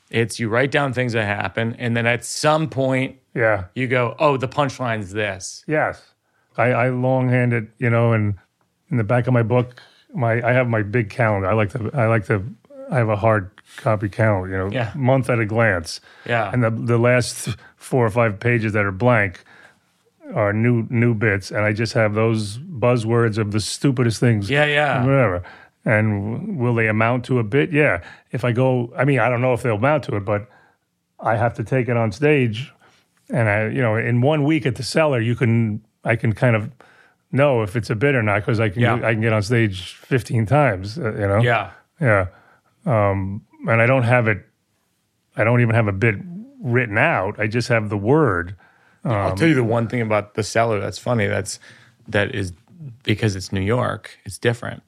[0.10, 3.66] it's you write down things that happen, and then at some point Yeah.
[3.76, 5.64] you go, oh, the punchline's this.
[5.68, 6.02] Yes,
[6.58, 8.36] I, I longhand it, you know, and
[8.90, 9.82] in the back of my book,
[10.14, 11.48] my I have my big calendar.
[11.48, 12.44] I like to I like to
[12.92, 14.92] I have a hard copy calendar, you know, Yeah.
[14.96, 16.02] month at a glance.
[16.26, 16.50] Yeah.
[16.52, 19.44] And the the last four or five pages that are blank
[20.34, 24.50] are new new bits, and I just have those buzzwords of the stupidest things.
[24.50, 25.04] Yeah, yeah.
[25.06, 25.44] Whatever.
[25.86, 27.72] And w- will they amount to a bit?
[27.72, 28.02] Yeah.
[28.32, 30.48] If I go, I mean, I don't know if they'll amount to it, but
[31.20, 32.72] I have to take it on stage
[33.32, 36.56] and I, you know, in one week at the cellar, you can, I can kind
[36.56, 36.70] of
[37.32, 38.96] know if it's a bit or not because I can, Yeah.
[38.96, 41.40] I can get on stage fifteen times, uh, you know.
[41.40, 41.72] Yeah.
[42.02, 42.28] Yeah.
[42.86, 44.46] Um, and I don't have it.
[45.36, 46.16] I don't even have a bit
[46.62, 47.40] written out.
[47.40, 48.56] I just have the word.
[49.06, 51.28] I'll tell you the one thing about the cellar that's funny.
[51.28, 51.60] That's
[52.08, 52.52] that is
[53.04, 54.18] because it's New York.
[54.26, 54.84] It's different.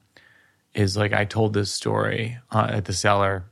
[0.74, 3.44] Is like I told this story uh, at the cellar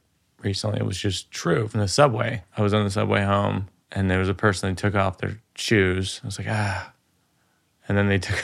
[0.43, 0.81] recently.
[0.81, 2.43] It was just true from the subway.
[2.57, 5.39] I was on the subway home, and there was a person that took off their
[5.55, 6.21] shoes.
[6.23, 6.93] I was like, ah,
[7.89, 8.43] and then they took,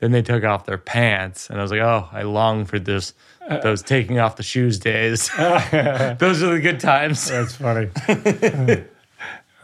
[0.00, 3.14] then they took off their pants, and I was like, oh, I long for this.
[3.62, 5.28] Those taking off the shoes days.
[5.36, 7.28] Those are the good times.
[7.28, 7.90] That's funny.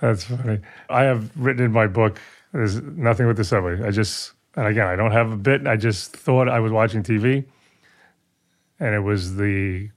[0.01, 0.61] That's funny.
[0.89, 2.19] I have written in my book.
[2.53, 3.83] There's nothing with the subway.
[3.83, 5.67] I just, and again, I don't have a bit.
[5.67, 7.45] I just thought I was watching TV,
[8.79, 9.91] and it was the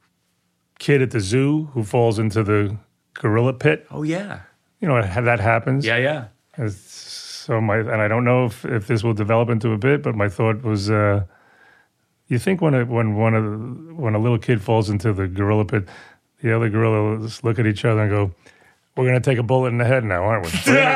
[0.80, 2.78] kid at the zoo who falls into the
[3.14, 3.86] gorilla pit.
[3.92, 4.42] Oh yeah,
[4.82, 5.86] You know, that happens.
[5.86, 6.26] yeah, yeah.
[6.58, 7.13] It's-
[7.44, 10.16] So my and I don't know if, if this will develop into a bit, but
[10.16, 11.26] my thought was, uh,
[12.30, 15.28] you think when a, when one of the, when a little kid falls into the
[15.28, 15.84] gorilla pit,
[16.42, 18.32] the other gorillas look at each other and go,
[18.96, 20.52] "We're gonna take a bullet in the head now, aren't we?
[20.66, 20.90] We're gonna,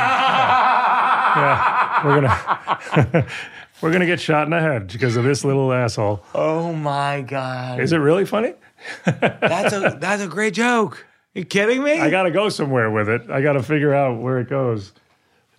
[1.35, 3.27] yeah, we're gonna
[3.81, 7.81] we're gonna get shot in the head because of this little asshole." Oh my god.
[7.81, 8.53] Is it really funny?
[9.03, 11.05] That's a that's a great joke.
[11.33, 11.99] you kidding me?
[11.99, 13.29] I got to go somewhere with it.
[13.29, 14.93] I got to figure out where it goes.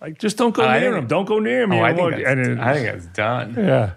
[0.01, 1.07] Like, just don't go I near think- him.
[1.07, 1.73] Don't go near him.
[1.73, 3.55] oh, I think, and it- I think that's done.
[3.57, 3.91] yeah.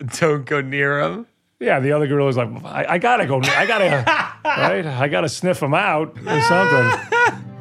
[0.18, 1.26] Don't go near him.
[1.60, 3.40] Yeah, the other gorilla's like, I, I gotta go.
[3.40, 4.04] I gotta,
[4.44, 4.84] right?
[4.84, 7.53] I gotta sniff him out or something.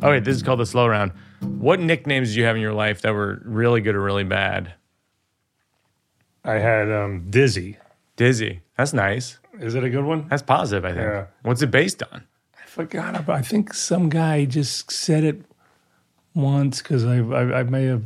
[0.00, 1.12] Wait, this is called the slow round.
[1.40, 4.74] What nicknames did you have in your life that were really good or really bad?
[6.44, 7.78] I had um, dizzy.
[8.16, 8.60] Dizzy.
[8.76, 9.38] That's nice.
[9.60, 10.28] Is it a good one?
[10.28, 11.02] That's positive, I think.
[11.02, 11.26] Yeah.
[11.42, 12.24] What's it based on?
[12.56, 13.36] I forgot about.
[13.36, 15.42] I think some guy just said it
[16.34, 18.04] once because I, I I may have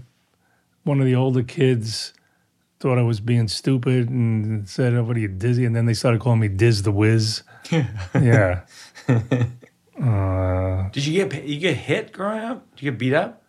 [0.84, 2.14] one of the older kids
[2.80, 5.94] thought I was being stupid and said, "Oh, what are you dizzy?" And then they
[5.94, 7.42] started calling me Diz the Whiz.
[8.14, 8.62] yeah.
[10.00, 12.70] Uh, Did you get you get hit growing up?
[12.76, 13.42] Did you get beat up?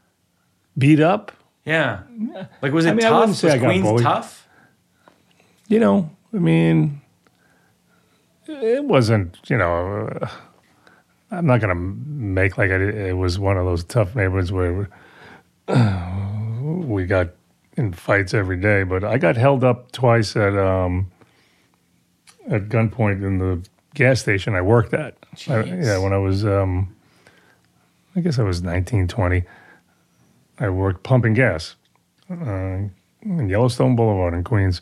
[0.78, 1.32] beat up,
[1.66, 2.02] Yeah.
[2.62, 3.20] Like was it I mean, I tough?
[3.20, 4.04] wouldn't say was I got Queens bullied.
[4.04, 4.48] tough?
[5.68, 6.10] you know.
[6.34, 7.02] I mean,
[8.48, 9.38] it wasn't.
[9.50, 10.28] You know, uh,
[11.32, 14.90] I'm not gonna make like it, it was one of those tough neighborhoods where
[15.68, 17.30] we got
[17.78, 18.84] in fights every day.
[18.84, 21.12] But I got held up twice at um,
[22.50, 25.16] at gunpoint in the gas station I worked at.
[25.50, 26.96] I- yeah, when I was, um,
[28.15, 29.43] I guess I was 19, 20.
[30.60, 31.76] I worked pumping gas
[32.30, 32.36] uh,
[33.24, 34.82] in Yellowstone Boulevard in Queens,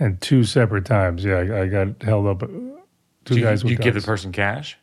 [0.00, 1.24] and two separate times.
[1.24, 2.42] Yeah, I, I got held up.
[2.42, 2.46] uh,
[3.26, 4.76] Two Did guys did with you give the person cash?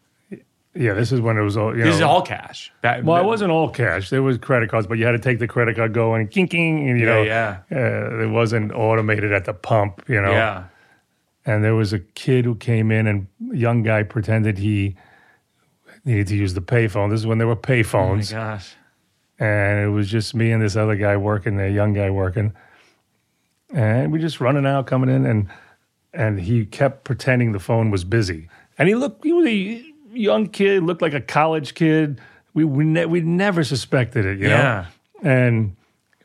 [0.74, 1.76] Yeah, this is when it was all.
[1.78, 2.72] You This is all cash.
[2.82, 4.10] That, Well, it wasn't all cash.
[4.10, 6.48] There was credit cards, but you had to take the credit card, go and king,
[6.48, 7.58] king, and you Yeah, know, yeah.
[7.72, 10.04] Uh, it wasn't automated at the pump.
[10.08, 10.64] You know, Yeah.
[11.46, 14.96] and there was a kid who came in and young guy pretended he
[16.06, 17.10] needed to use the payphone.
[17.10, 18.74] This is when there were Oh my payphones, gosh.
[19.40, 22.54] and it was just me and this other guy working, a young guy working,
[23.74, 25.48] and we just running out, coming in, and
[26.14, 30.48] and he kept pretending the phone was busy, and he looked, he was a young
[30.48, 32.20] kid, looked like a college kid.
[32.54, 34.86] We we, ne- we never suspected it, you Yeah.
[35.24, 35.76] know, and.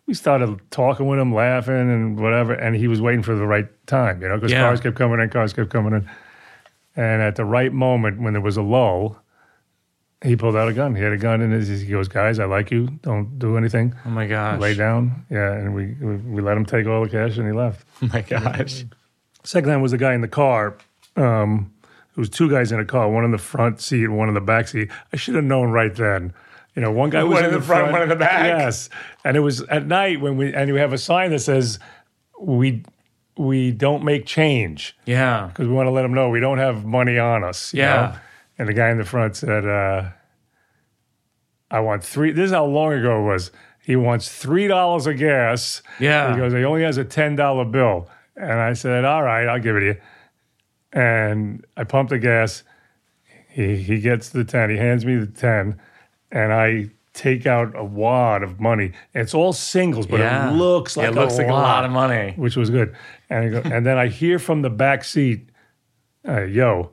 [0.09, 3.67] We started talking with him, laughing and whatever, and he was waiting for the right
[3.89, 4.61] time, you know, because Yeah.
[4.61, 6.09] cars kept coming in, cars kept coming in.
[6.97, 9.19] And at the right moment, when there was a lull,
[10.25, 10.95] he pulled out a gun.
[10.97, 11.69] He had a gun in his.
[11.83, 12.89] He goes, "Guys, I like you.
[13.03, 13.95] Don't do anything.
[14.07, 14.59] Oh my gosh.
[14.61, 17.53] Lay down." Yeah, and we we, we let him take all the cash, and he
[17.53, 17.87] left.
[18.03, 18.85] Oh my gosh.
[19.45, 20.77] Second time was the guy in the car.
[21.17, 24.35] Um, there was two guys in a car, one in the front seat, one in
[24.35, 24.91] the back seat.
[25.13, 26.33] I should have known right then.
[26.75, 28.47] You know, one guy was One in in the front, one in the back.
[28.47, 28.89] Yes,
[29.25, 31.79] and it was at night when we and we have a sign that says
[32.41, 32.83] we
[33.37, 35.49] we don't make change Yeah.
[35.53, 37.75] because we want to let them know we don't have money on us.
[37.75, 37.95] you Yeah.
[37.97, 38.13] know?
[38.59, 40.05] And the guy in the front said, uh,
[41.71, 42.33] I want three.
[42.33, 43.51] This is how long ago it was.
[43.85, 45.83] He wants $3 of gas.
[46.01, 46.33] Yeah.
[46.33, 48.09] He goes, he only has a $10 bill.
[48.37, 49.97] And I said, all right, I'll give it to you.
[50.93, 52.63] And I pumped the gas.
[53.49, 54.71] He, he gets the 10.
[54.71, 55.79] He hands me the 10.
[56.33, 58.93] And I take out a wad of money.
[59.15, 60.51] It's all singles, but Yeah.
[60.51, 62.35] it looks like it looks a like a lot lot of money.
[62.37, 62.95] which was good.
[63.29, 65.49] And go, and then I hear from the back seat,
[66.27, 66.93] uh, "Yo,"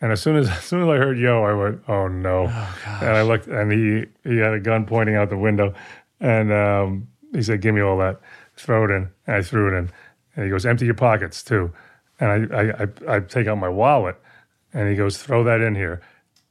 [0.00, 2.98] and as soon as as soon as I heard "Yo," I went, "Oh no!" Oh,
[3.00, 5.74] and I looked, and he he had a gun pointing out the window,
[6.20, 8.20] and um, he said, "Give me all that,
[8.56, 9.90] throw it in." And I threw it in,
[10.36, 11.72] and he goes, "Empty your pockets too,"
[12.20, 14.16] and I I I, I take out my wallet,
[14.74, 16.02] and he goes, "Throw that in here."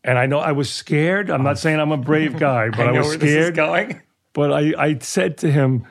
[0.04, 1.30] And I know I was scared.
[1.30, 3.56] I'm not saying I'm a brave guy, but I, I was where this is scared.
[3.56, 4.02] going.
[4.34, 5.86] But I, I said to him,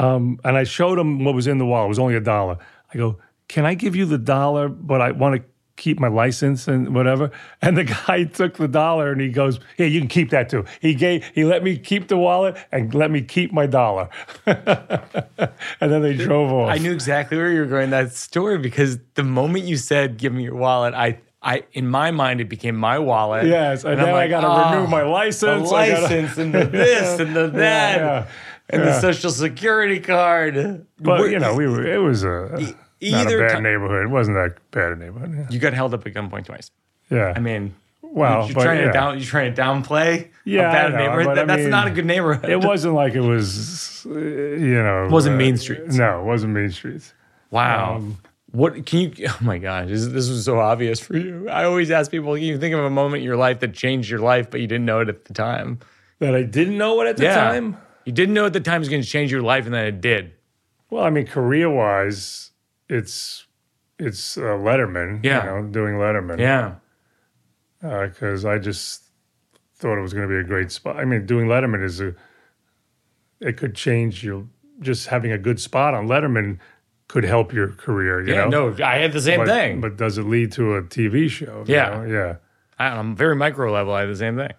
[0.00, 1.86] um, and I showed him what was in the wallet.
[1.86, 2.56] It was only a dollar.
[2.92, 5.42] I go, can I give you the dollar, but I want to
[5.76, 7.30] keep my license and whatever?
[7.62, 10.64] And the guy took the dollar and he goes, here, you can keep that too.
[10.80, 14.08] He gave, he let me keep the wallet and let me keep my dollar.
[14.46, 16.70] and then they drove off.
[16.70, 20.32] I knew exactly where you were going that story because the moment you said, "Give
[20.32, 23.46] me your wallet," I, I, in my mind, it became my wallet.
[23.46, 25.70] Yes, and, I'm then I got to "Oh, renew my the license.
[25.70, 28.26] Gotta- license and the this and the that yeah.
[28.72, 28.90] And yeah.
[28.90, 30.86] the social security card.
[30.98, 31.84] But you know, we were.
[31.84, 34.04] It was a not a bad ti- neighborhood.
[34.04, 35.46] It wasn't that bad a neighborhood.
[35.50, 36.70] you got held up at gunpoint twice.
[37.10, 37.18] Yeah.
[37.18, 37.32] yeah.
[37.36, 38.86] I mean, well, you're trying yeah.
[38.86, 41.36] to down, you're trying to downplay Yeah, a bad know, neighborhood.
[41.36, 42.50] That- that's mean, not a good neighborhood.
[42.50, 45.96] It wasn't like it was, uh, you know, it wasn't Mean Streets.
[45.96, 47.12] No, it wasn't Mean Streets.
[47.50, 47.96] Wow.
[47.96, 48.18] Um,
[48.52, 49.12] what can you?
[49.28, 51.48] Oh my gosh, this, this was so obvious for you.
[51.48, 54.10] I always ask people, can you think of a moment in your life that changed
[54.10, 55.78] your life, but you didn't know it at the time?
[56.18, 57.34] That I didn't know it at the Yeah.
[57.34, 57.76] time.
[58.04, 59.86] You didn't know at the time it was going to change your life, and then
[59.86, 60.32] it did.
[60.90, 62.50] Well, I mean, career wise,
[62.88, 63.46] it's
[63.98, 65.24] it's uh, Letterman.
[65.24, 65.44] Yeah.
[65.56, 66.38] you know, doing Letterman.
[66.38, 66.76] Yeah.
[67.80, 69.04] because I just
[69.76, 70.96] thought it was going to be a great spot.
[70.96, 72.14] I mean, doing Letterman is a
[73.40, 74.46] it could change your
[74.80, 76.58] just having a good spot on Letterman
[77.08, 78.20] could help your career.
[78.26, 78.46] You Yeah.
[78.46, 79.80] know, No, I had the same but, thing.
[79.80, 81.64] But does it lead to a TV show?
[81.66, 81.90] you Yeah.
[81.90, 82.04] know?
[82.04, 82.36] yeah.
[82.78, 83.92] I, I'm very micro level.
[83.92, 84.52] I had the same thing.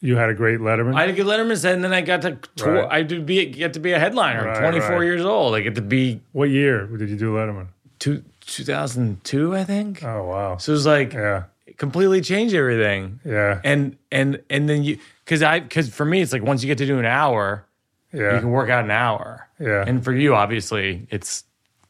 [0.00, 0.94] You had a great Letterman.
[0.94, 2.74] I had a good Letterman set, and then I got to tour.
[2.74, 2.88] Right.
[2.90, 4.44] I did be get to be a headliner.
[4.44, 5.02] Right, 24 right.
[5.02, 5.54] years old.
[5.56, 7.66] I get to be what year did you do Letterman?
[7.98, 10.02] two, 2002, I think.
[10.04, 10.56] Oh wow.
[10.56, 11.44] So it was like Yeah.
[11.76, 13.20] completely changed everything.
[13.24, 13.60] Yeah.
[13.64, 16.78] And and and then you because I because for me it's like once you get
[16.78, 17.64] to do an hour,
[18.12, 18.34] Yeah.
[18.34, 19.48] you can work out an hour.
[19.58, 19.84] Yeah.
[19.86, 21.42] And for you, obviously, it's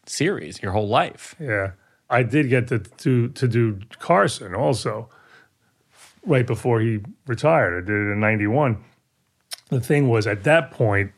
[0.06, 1.34] series your whole life.
[1.38, 1.72] Yeah,
[2.08, 5.10] I did get to to to do Carson also,
[6.28, 7.82] right before he retired.
[7.82, 8.76] I did it in '91.
[9.70, 11.12] The thing was, at that point,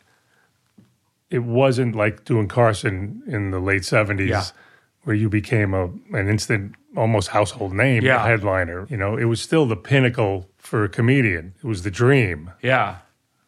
[1.30, 4.44] it wasn't like doing Carson in the late '70s, Yeah.
[5.02, 5.84] where you became a
[6.16, 8.24] an instant, almost household name Yeah.
[8.24, 8.86] headliner.
[8.88, 11.54] You know, it was still the pinnacle for a comedian.
[11.62, 12.50] It was the dream.
[12.62, 12.96] Yeah.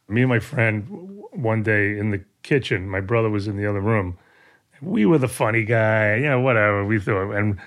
[0.09, 0.87] Me and my friend,
[1.33, 4.19] one day in the kitchen, my brother was in the other room.
[4.81, 6.85] We were the funny guy, you know, whatever.
[6.85, 7.59] We thought, and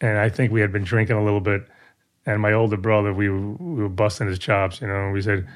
[0.00, 1.66] and I think we had been drinking a little bit.
[2.26, 5.04] And my older brother, we were, we were busting his chops, you know.
[5.06, 5.46] And we said,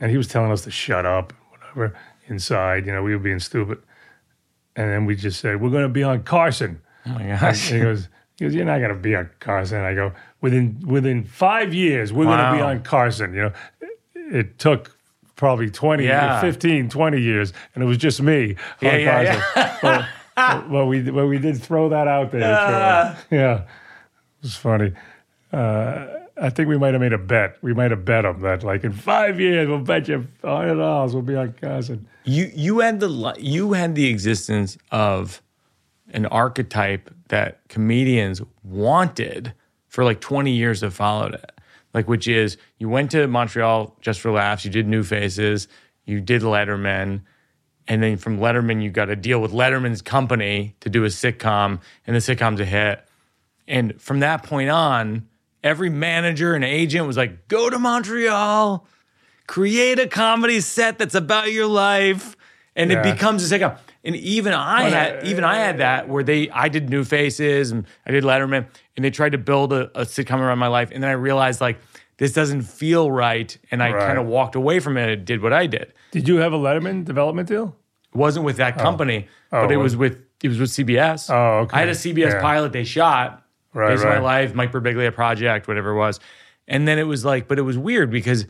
[0.00, 1.96] and he was telling us to shut up, whatever.
[2.28, 3.78] Inside, you know, we were being stupid.
[4.74, 7.68] And then we just said, "We're going to be on Carson." Oh my And gosh.
[7.70, 11.22] he goes, he goes, "You're not going to be on Carson." I go, "Within within
[11.24, 13.52] five years, we're going to be on Carson." You know,
[14.14, 14.98] it took
[15.36, 16.40] probably 20, Yeah.
[16.40, 19.74] 15, 20 years, and it was just me Yeah, on yeah, Carson.
[19.82, 22.42] but, but- but we but we did throw that out there.
[22.42, 23.66] so, yeah, it
[24.42, 24.92] was funny.
[25.52, 26.06] Uh,
[26.38, 27.56] I think we might have made a bet.
[27.62, 31.14] We might have bet them that, like, in five years, we'll bet you hundred dollars
[31.14, 32.06] we'll be on Carson.
[32.24, 35.40] You you had the you had the existence of
[36.12, 39.52] an archetype that comedians wanted
[39.88, 41.52] for like 20 years that followed it.
[41.94, 45.68] Like which is you went to Montreal just for laughs, you did New Faces,
[46.04, 47.22] you did Letterman,
[47.88, 51.80] and then from Letterman you got a deal with Letterman's company to do a sitcom,
[52.06, 53.02] and the sitcom's a hit.
[53.66, 55.26] And from that point on,
[55.66, 58.86] every manager and agent was like, "Go to Montreal,
[59.46, 62.36] create a comedy set that's about your life
[62.74, 62.98] and Yeah.
[62.98, 66.24] it becomes a sitcom and even i But, had uh, even i had that where
[66.24, 69.82] they i did new faces and i did letterman and they tried to build a,
[69.98, 71.78] a sitcom around my life and then i realized like
[72.18, 74.06] this doesn't feel right and i Right.
[74.06, 76.58] kind of walked away from it and did what i did Did you have a
[76.58, 77.76] Letterman development deal?
[78.12, 81.60] it wasn't with that company Oh, but it was with it was with cbs Oh,
[81.62, 81.76] okay.
[81.76, 82.40] i had a cbs Yeah.
[82.42, 83.44] pilot they shot
[83.76, 84.22] Right, based on my right.
[84.22, 86.18] life mike Birbiglia project whatever it was
[86.66, 88.46] and then it was like but it was weird because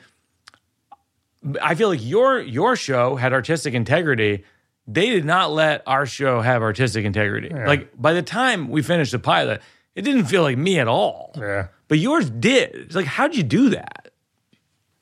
[1.60, 4.44] I feel like your your show had artistic integrity.
[4.86, 7.50] They did not let our show have artistic integrity.
[7.50, 9.60] Like by the time we finished the pilot,
[9.94, 11.32] it didn't feel like me at all.
[11.36, 11.68] Yeah.
[11.88, 12.74] But yours did.
[12.74, 14.12] It's like, how'd you do that?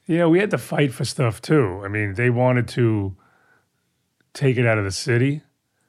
[0.07, 1.83] You know, we had to fight for stuff too.
[1.85, 3.17] I mean, they wanted to
[4.33, 5.43] take it out of the city.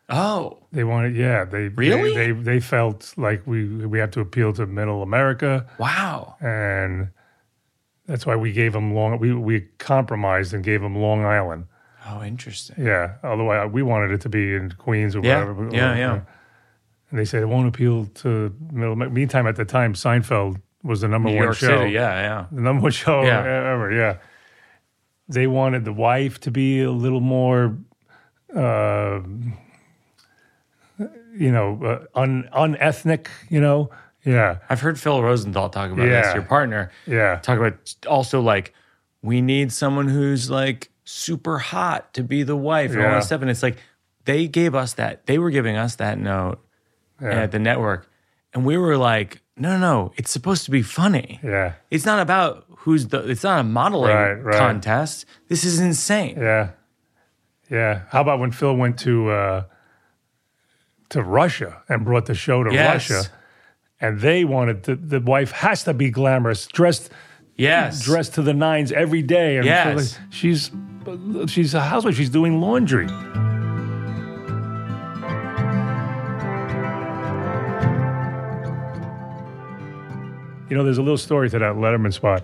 [0.09, 1.45] Oh, They wanted, yeah.
[1.45, 2.13] They Really?
[2.13, 6.35] They, they they felt like we we have to appeal to Middle America, wow.
[6.41, 7.09] and
[8.05, 9.17] that's why we gave them long.
[9.19, 11.65] We we compromised and gave them Long Island.
[12.07, 12.75] Oh, interesting.
[12.85, 13.15] Yeah.
[13.23, 15.39] Although I, we wanted it to be in Queens or Yeah.
[15.39, 15.69] whatever.
[15.75, 16.21] Yeah, yeah.
[17.09, 18.93] And they said it won't appeal to Middle.
[18.93, 19.15] America.
[19.15, 21.79] Meantime, at the time, Seinfeld was the number New one York show.
[21.79, 21.93] City.
[21.93, 22.45] Yeah, yeah.
[22.51, 23.39] the number one show Yeah.
[23.39, 23.91] ever.
[23.91, 24.17] Yeah,
[25.27, 27.75] they wanted the wife to be a little more,
[28.55, 29.21] uh,
[31.37, 33.27] you know, uh, un unethnic.
[33.49, 33.89] You know,
[34.23, 36.21] yeah, I've heard Phil Rosenthal talk about Yeah.
[36.21, 36.91] this, your partner.
[37.05, 38.73] yeah, Talk about also like,
[39.21, 43.13] we need someone who's like super hot to be the wife and all Yeah.
[43.15, 43.41] that stuff.
[43.41, 43.77] And it's like,
[44.25, 45.25] they gave us that.
[45.27, 46.59] They were giving us that note
[47.21, 48.09] yeah, at the network.
[48.53, 51.39] And we were like, no, no, no, it's supposed to be funny.
[51.43, 54.57] yeah, It's not about who's the, it's not a modeling Right, right.
[54.57, 55.25] contest.
[55.47, 56.37] This is insane.
[56.39, 56.69] yeah,
[57.69, 58.01] yeah.
[58.09, 59.63] How about when Phil went to uh,
[61.09, 63.09] to Russia and brought the show to Yes.
[63.09, 63.29] Russia?
[64.01, 67.11] And they wanted the, the wife has to be glamorous, dressed
[67.57, 68.03] Yes.
[68.03, 69.57] dressed to the nines every day.
[69.57, 70.17] And Yes.
[70.19, 70.71] Like, she's
[71.47, 72.15] she's a housewife.
[72.15, 73.07] She's doing laundry.
[80.67, 82.41] You know, there's a little story to that Letterman spot.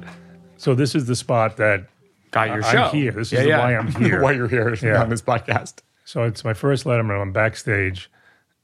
[0.58, 1.88] So this is the spot that
[2.30, 2.88] Got your I'm show.
[2.90, 3.12] here.
[3.12, 4.22] This is why I'm here.
[4.22, 5.02] why you're here Yeah.
[5.02, 5.80] on this podcast.
[6.06, 7.20] So it's my first Letterman.
[7.20, 8.12] I'm backstage,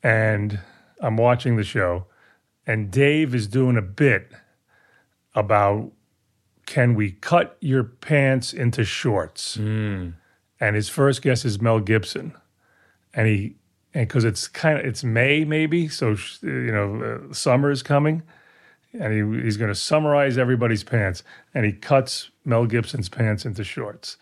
[0.07, 0.59] and
[1.01, 2.05] I'm watching the show,
[2.65, 4.31] and Dave is doing a bit
[5.35, 5.91] about
[6.65, 9.57] can we cut your pants into shorts?
[10.61, 12.33] And his first guess is Mel Gibson,
[13.13, 13.55] and he
[13.93, 16.89] and because it's kind of it's May maybe, so sh- you know
[17.29, 18.23] uh, summer is coming,
[18.93, 21.21] and he, he's going to summarize everybody's pants,
[21.53, 24.15] and he cuts Mel Gibson's pants into shorts,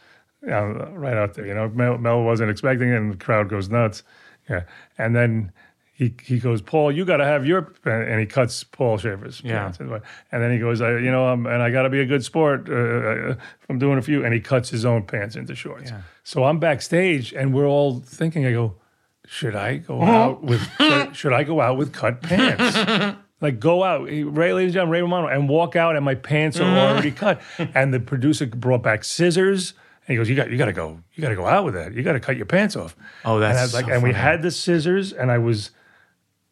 [0.47, 1.45] uh, right out there.
[1.45, 4.01] You know, Mel, Mel wasn't expecting it, and the crowd goes nuts.
[4.49, 4.63] Yeah,
[4.97, 5.51] and then
[5.97, 9.41] he he goes, Paul, you got to have your, pan-" and he cuts Paul Shaffer's
[9.43, 9.59] Yeah.
[9.63, 12.05] pants, and then he goes, I, you know, I'm, and I got to be a
[12.05, 12.67] good sport.
[12.69, 13.35] Uh, uh,
[13.69, 15.91] I'm doing a few, and he cuts his own pants into shorts.
[16.23, 18.75] So I'm backstage, and we're all thinking, I go,
[19.25, 23.17] should I go out with should, should I go out with cut pants?
[23.41, 26.59] like go out, Ray, ladies and gentlemen, Ray Romano, and walk out, and my pants
[26.59, 27.41] are already cut.
[27.57, 29.73] And the producer brought back scissors,
[30.07, 31.73] and he goes, "You got, you got to go, you got to go out with
[31.75, 31.93] that.
[31.93, 34.03] You got to cut your pants off." Oh, that's and I was like, so and
[34.03, 35.71] we had the scissors, and I was,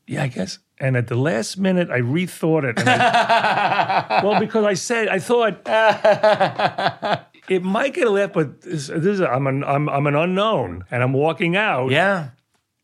[0.07, 0.59] yeah, I guess.
[0.79, 2.79] And at the last minute, I rethought it.
[2.85, 5.61] I, well, because I said I thought
[7.49, 10.85] it might get a laugh, but this, this is I'm an I'm I'm an unknown,
[10.91, 12.29] and I'm walking out Yeah.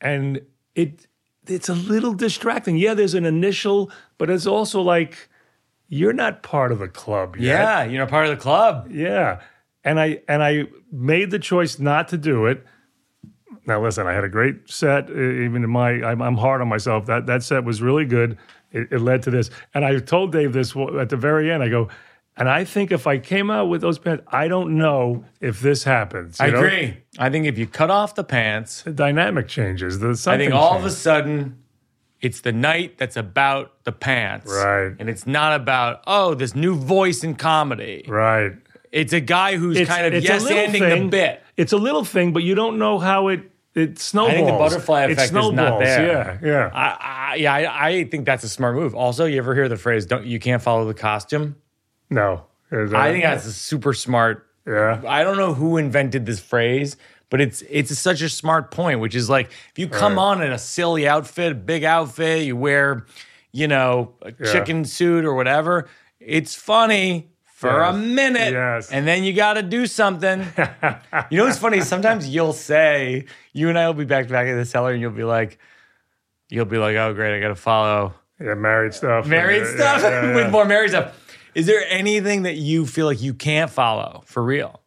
[0.02, 0.42] and
[0.76, 1.08] it
[1.48, 2.78] it's a little distracting.
[2.78, 5.30] Yeah, there's an initial, but it's also like
[5.88, 7.62] you're not part of the club yet.
[7.62, 8.90] Yeah, you're not part of the club.
[8.92, 9.42] Yeah.
[9.84, 12.66] And I and I made the choice not to do it.
[13.70, 15.10] Now listen, I had a great set.
[15.10, 17.06] Even in my, I'm, I'm hard on myself.
[17.06, 18.38] That that set was really good.
[18.72, 21.64] It, it led to this, and I told Dave this at the very end.
[21.64, 21.88] I go,
[22.38, 25.84] and I think if I came out with those pants, I don't know if this
[25.84, 26.40] happens.
[26.40, 26.60] you I know?
[26.60, 26.98] agree.
[27.18, 30.00] I think if you cut off the pants, The dynamic changes.
[30.00, 31.64] The I think all of a sudden
[32.22, 34.52] it's the night that's about the pants.
[34.52, 34.94] Right.
[35.00, 38.06] And it's not about, oh, this new voice in comedy.
[38.08, 38.54] right.
[38.92, 41.44] It's a guy who's It's, kind of yes ending the bit.
[41.58, 43.42] It's a little thing, but you don't know how it
[43.76, 44.32] it snowballs.
[44.32, 46.40] I think the butterfly effect is not there.
[46.42, 46.72] Yeah, yeah.
[46.74, 48.96] I, I, yeah, I, I think that's a smart move.
[48.96, 51.56] Also, you ever hear the phrase "don't you can't follow the costume"?
[52.10, 54.48] no, that- I think that's a super smart.
[54.68, 55.02] yeah.
[55.08, 56.98] I don't know who invented this phrase,
[57.30, 60.24] but it's it's such a smart point, which is like if you come Right.
[60.24, 63.06] on in a silly outfit, a big outfit, you wear,
[63.52, 65.88] you know, a chicken suit or whatever,
[66.20, 67.29] it's funny
[67.60, 68.90] for a minute, Yes.
[68.90, 70.40] and then you got to do something.
[71.30, 71.82] you know what's funny?
[71.94, 75.02] Sometimes you'll say, you and I will be back to back in the cellar, and
[75.02, 75.60] you'll be like,
[76.50, 79.28] you'll be like, oh great, I got to follow Yeah, married stuff.
[79.28, 81.14] married Yeah, stuff yeah, yeah, with more married stuff.
[81.54, 84.80] Is there anything that you feel like you can't follow for real?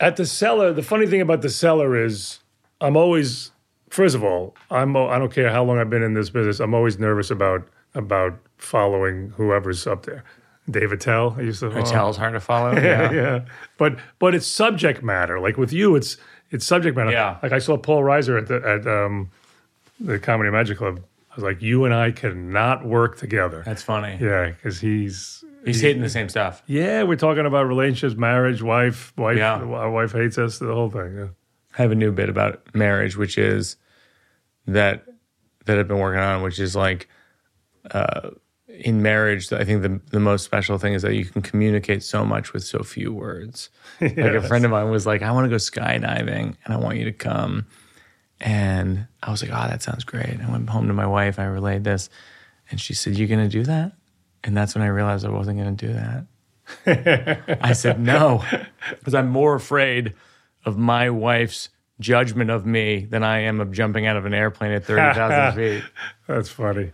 [0.00, 2.40] At the cellar, the funny thing about the cellar is
[2.80, 3.52] I'm always
[3.90, 6.74] first of all, I'm I don't care how long I've been in this business, I'm
[6.74, 10.24] always nervous about about following whoever's up there.
[10.70, 12.72] Dave Attell, I used to Tell's hard to follow.
[12.80, 13.44] yeah, Yeah.
[13.78, 15.38] But but it's subject matter.
[15.38, 16.16] Like with you, it's
[16.50, 17.10] it's subject matter.
[17.12, 17.38] Yeah.
[17.42, 19.30] Like I saw Paul Reiser at the at um,
[20.00, 21.00] the Comedy Magic Club.
[21.30, 23.62] I was like, you and I cannot work together.
[23.64, 24.16] That's funny.
[24.20, 26.62] yeah, because he's He's hating the same stuff.
[26.66, 27.02] yeah.
[27.02, 29.36] We're talking about relationships, marriage, wife, wife.
[29.36, 29.54] Yeah.
[29.56, 30.58] Our wife hates us.
[30.60, 31.16] The whole thing.
[31.16, 31.26] Yeah.
[31.76, 33.76] I have a new bit about marriage, which is
[34.66, 35.04] that
[35.66, 37.08] that I've been working on, which is like
[37.90, 38.30] uh,
[38.78, 39.52] in marriage.
[39.52, 42.64] I think the the most special thing is that you can communicate so much with
[42.64, 43.70] so few words.
[44.00, 46.98] Like a friend of mine was like, "I want to go skydiving, and I want
[46.98, 47.66] you to come."
[48.40, 51.38] And I was like, "Oh, that sounds great." I went home to my wife.
[51.38, 52.10] I relayed this,
[52.70, 53.92] and she said, You're gonna do that?"
[54.44, 57.58] And that's when I realized I wasn't gonna do that.
[57.62, 58.44] I said no,
[58.90, 60.14] because I'm more afraid
[60.64, 61.70] of my wife's
[62.00, 65.84] judgment of me than I am of jumping out of an airplane at 30,000 feet.
[66.26, 66.92] That's funny.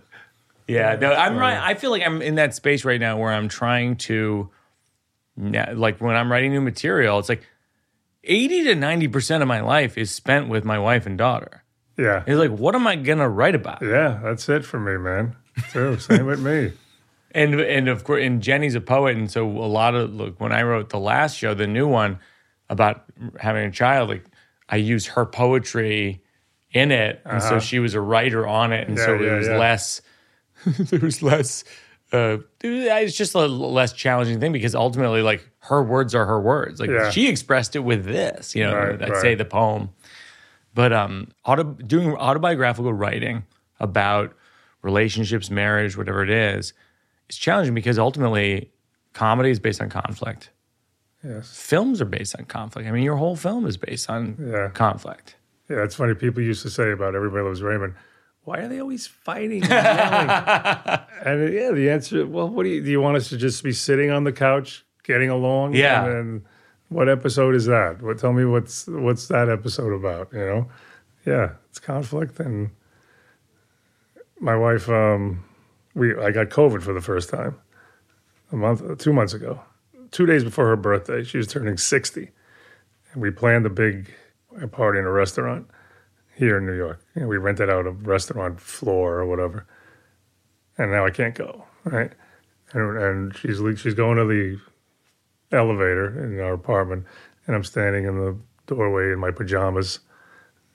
[0.69, 1.59] Yeah, no, I'm right.
[1.59, 4.51] I feel like I'm in that space right now where I'm trying to,
[5.37, 7.47] like when I'm writing new material, it's like
[8.25, 11.65] 80 to 90% of my life is spent with my wife and daughter.
[11.99, 12.23] Yeah.
[12.27, 13.83] It's like, what am I going to write about?
[13.83, 14.21] Yeah.
[14.23, 15.37] That's it for me, man.
[15.73, 15.99] Too.
[15.99, 16.73] Same with me.
[17.35, 20.53] And and of course, and Jenny's a poet, and so a lot of look when
[20.53, 22.19] I wrote the last show, the new one
[22.69, 23.05] about
[23.41, 24.27] having a child, like
[24.69, 26.21] I used her poetry
[26.73, 29.23] in it, and so she was a writer on it, and so Uh-huh.
[29.23, 29.57] It yeah, was yeah.
[29.57, 30.03] less.
[30.79, 31.65] there was less.
[32.13, 36.79] Uh, it's just a less challenging thing because ultimately, like her words are her words.
[36.81, 37.11] Like Yeah.
[37.11, 38.75] she expressed it with this, you know.
[38.77, 39.21] Right, I'd right.
[39.23, 39.91] say the poem,
[40.75, 43.45] but um, auto, doing autobiographical writing
[43.81, 44.35] about
[44.83, 46.73] relationships, marriage, whatever it is,
[47.31, 48.71] is challenging because ultimately
[49.15, 50.51] comedy is based on conflict.
[51.25, 51.57] Yes.
[51.57, 52.87] Films are based on conflict.
[52.89, 54.69] I mean, your whole film is based on Yeah.
[54.75, 55.37] conflict.
[55.71, 56.15] Yeah, it's funny.
[56.15, 57.95] People used to say about Everybody Loves Raymond,
[58.45, 59.71] why are they always fighting and
[61.25, 63.73] and yeah, the answer, well, what do you, do you want us to just be
[63.73, 65.75] sitting on the couch, getting along?
[65.75, 66.05] Yeah.
[66.05, 66.45] And, then
[66.89, 68.03] what episode is that?
[68.03, 70.69] What, tell me what's, what's that episode about, you know?
[71.25, 72.41] Yeah, it's conflict.
[72.41, 72.71] And
[74.41, 75.45] my wife, um,
[75.95, 77.59] we, I got COVID for the first time
[78.51, 79.61] a month, two months ago,
[80.11, 81.23] two days before her birthday.
[81.23, 82.31] She was turning 60.
[83.13, 84.13] And we planned a big
[84.73, 85.69] party in a restaurant
[86.35, 87.05] here in New York.
[87.15, 89.67] You know, we rented out a restaurant floor or whatever,
[90.79, 91.65] and now I can't go.
[91.85, 92.13] Right,
[92.73, 94.59] and, and she's she's going to the
[95.57, 97.07] elevator in our apartment,
[97.47, 100.01] and I'm standing in the doorway in my pajamas.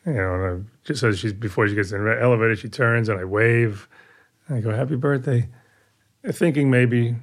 [0.05, 3.09] You know, and I, just as she's before she gets in the elevator, she turns
[3.09, 3.87] and I wave,
[4.47, 5.47] and I go, "Happy birthday,"
[6.31, 7.15] thinking maybe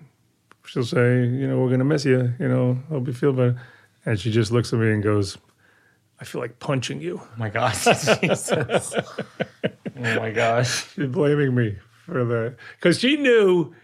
[0.65, 2.35] she'll say, "You know, we're gonna miss you.
[2.39, 3.61] You know, hope you feel better."
[4.07, 5.39] And she just looks at me and goes,
[6.21, 7.85] "I feel like punching you." Oh my gosh,
[8.21, 8.53] Jesus!
[8.53, 8.95] oh
[9.97, 10.93] my gosh!
[10.95, 13.75] She's blaming me for that because she knew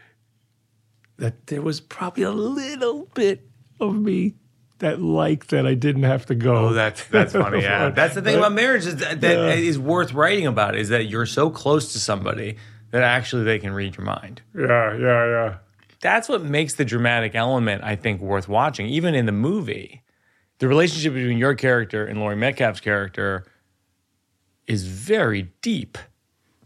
[1.19, 3.47] that there was probably a little bit
[3.79, 4.35] of me
[4.79, 6.69] that liked that I didn't have to go.
[6.69, 7.63] Oh, that's that's funny.
[7.63, 11.07] Yeah, that's the thing about marriage is that, that is worth writing about is that
[11.07, 12.57] you're so close to somebody
[12.91, 14.43] that actually they can read your mind.
[14.55, 15.55] yeah, yeah, yeah.
[16.01, 18.87] That's what makes the dramatic element, I think, worth watching.
[18.87, 20.03] Even in the movie,
[20.61, 23.45] the relationship between your character and Laurie Metcalf's character
[24.67, 25.99] is very deep,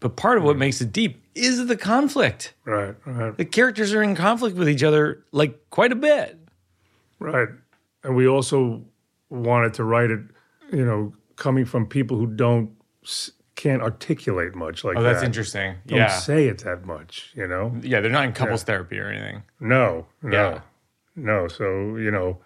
[0.00, 0.60] But part of what hmm.
[0.60, 2.52] makes it deep is the conflict.
[2.66, 6.38] Right, right, The characters are in conflict with each other like quite a bit.
[7.18, 7.48] right.
[8.02, 8.84] And we also
[9.30, 10.20] wanted to write it,
[10.70, 12.70] you know, coming from people who don't
[13.56, 15.26] can't articulate much like Oh, that's that.
[15.26, 15.76] interesting.
[15.86, 16.08] Don't yeah.
[16.08, 17.74] say it that much, you know.
[17.82, 19.42] Yeah, they're not in couples therapy or anything.
[19.60, 20.60] No, no, Yeah.
[21.16, 21.48] no.
[21.48, 22.38] So you know,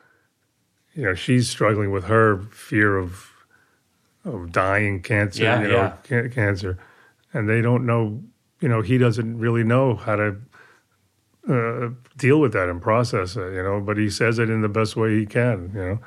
[0.98, 3.30] you know, she's struggling with her fear of
[4.24, 5.44] of dying cancer.
[5.44, 5.74] Yeah, you know,
[6.10, 6.22] yeah.
[6.22, 6.76] ca- cancer,
[7.32, 8.20] and they don't know.
[8.60, 10.36] You know, he doesn't really know how to
[11.48, 13.52] uh, deal with that and process it.
[13.54, 15.70] You know, but he says it in the best way he can.
[15.72, 15.98] You know,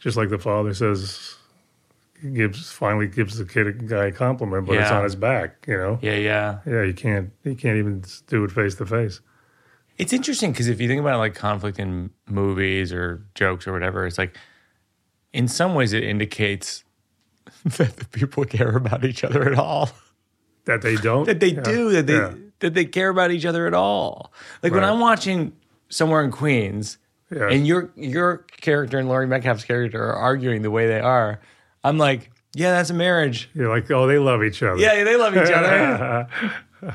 [0.00, 1.36] just like the father says.
[2.20, 5.64] he Gives finally gives the kid a guy a compliment, but it's on his back.
[5.68, 6.58] You know, Yeah, yeah.
[6.66, 9.20] yeah, you can't you can't even do it face to face.
[9.98, 14.06] It's interesting because if you think about like conflict in movies or jokes or whatever,
[14.06, 14.36] it's like
[15.32, 16.82] in some ways it indicates
[17.64, 19.90] that the people care about each other at all.
[20.64, 21.24] That they don't.
[21.26, 21.60] That they Yeah.
[21.62, 22.34] do, that they Yeah.
[22.60, 24.32] that they care about each other at all.
[24.62, 25.52] Like when I'm watching
[25.90, 26.98] somewhere in Queens
[27.30, 27.48] Yeah.
[27.50, 31.40] and your your character and Laurie Metcalf's character are arguing the way they are,
[31.84, 33.50] I'm like, yeah, that's a marriage.
[33.54, 34.80] You're like, oh, they love each other.
[34.80, 36.28] Yeah, they love each other.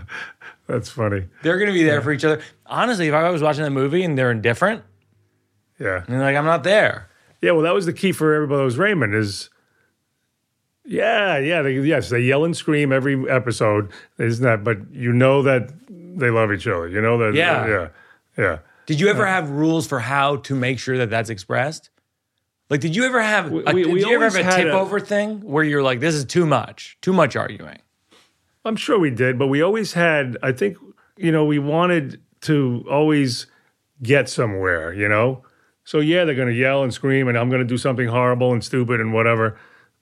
[0.70, 1.26] That's funny.
[1.42, 2.42] They're gonna be there for each other.
[2.68, 4.84] Honestly, if I was watching the movie and they're indifferent,
[5.80, 6.04] Yeah.
[6.08, 7.10] and like I'm not there.
[7.42, 7.52] Yeah.
[7.52, 9.50] Well, that was the key for everybody that was Raymond is,
[10.86, 11.62] yeah, yeah.
[11.62, 13.92] They, yes, they yell and scream every episode.
[14.18, 14.64] Isn't that?
[14.64, 16.88] But you know that they love each other.
[16.88, 17.34] You know that.
[17.36, 17.68] Yeah.
[17.68, 17.88] Yeah.
[18.38, 18.58] Yeah.
[18.86, 21.90] Did you ever have rules for how to make sure that that's expressed?
[22.72, 25.00] Like, did you ever have a, we- did you ever have a tip a- over
[25.00, 27.80] thing where you're like, this is too much, too much arguing?
[28.66, 30.78] I'm sure we did, but we always had, I think,
[31.18, 33.48] you know, we wanted to always
[34.04, 35.44] get somewhere, you know?
[35.86, 38.54] So, yeah, they're going to yell and scream, and I'm going to do something horrible
[38.54, 39.58] and stupid and whatever.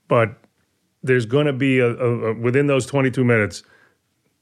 [0.08, 0.36] But
[1.04, 3.64] there's going to be, a, a, a- within those 22 minutes,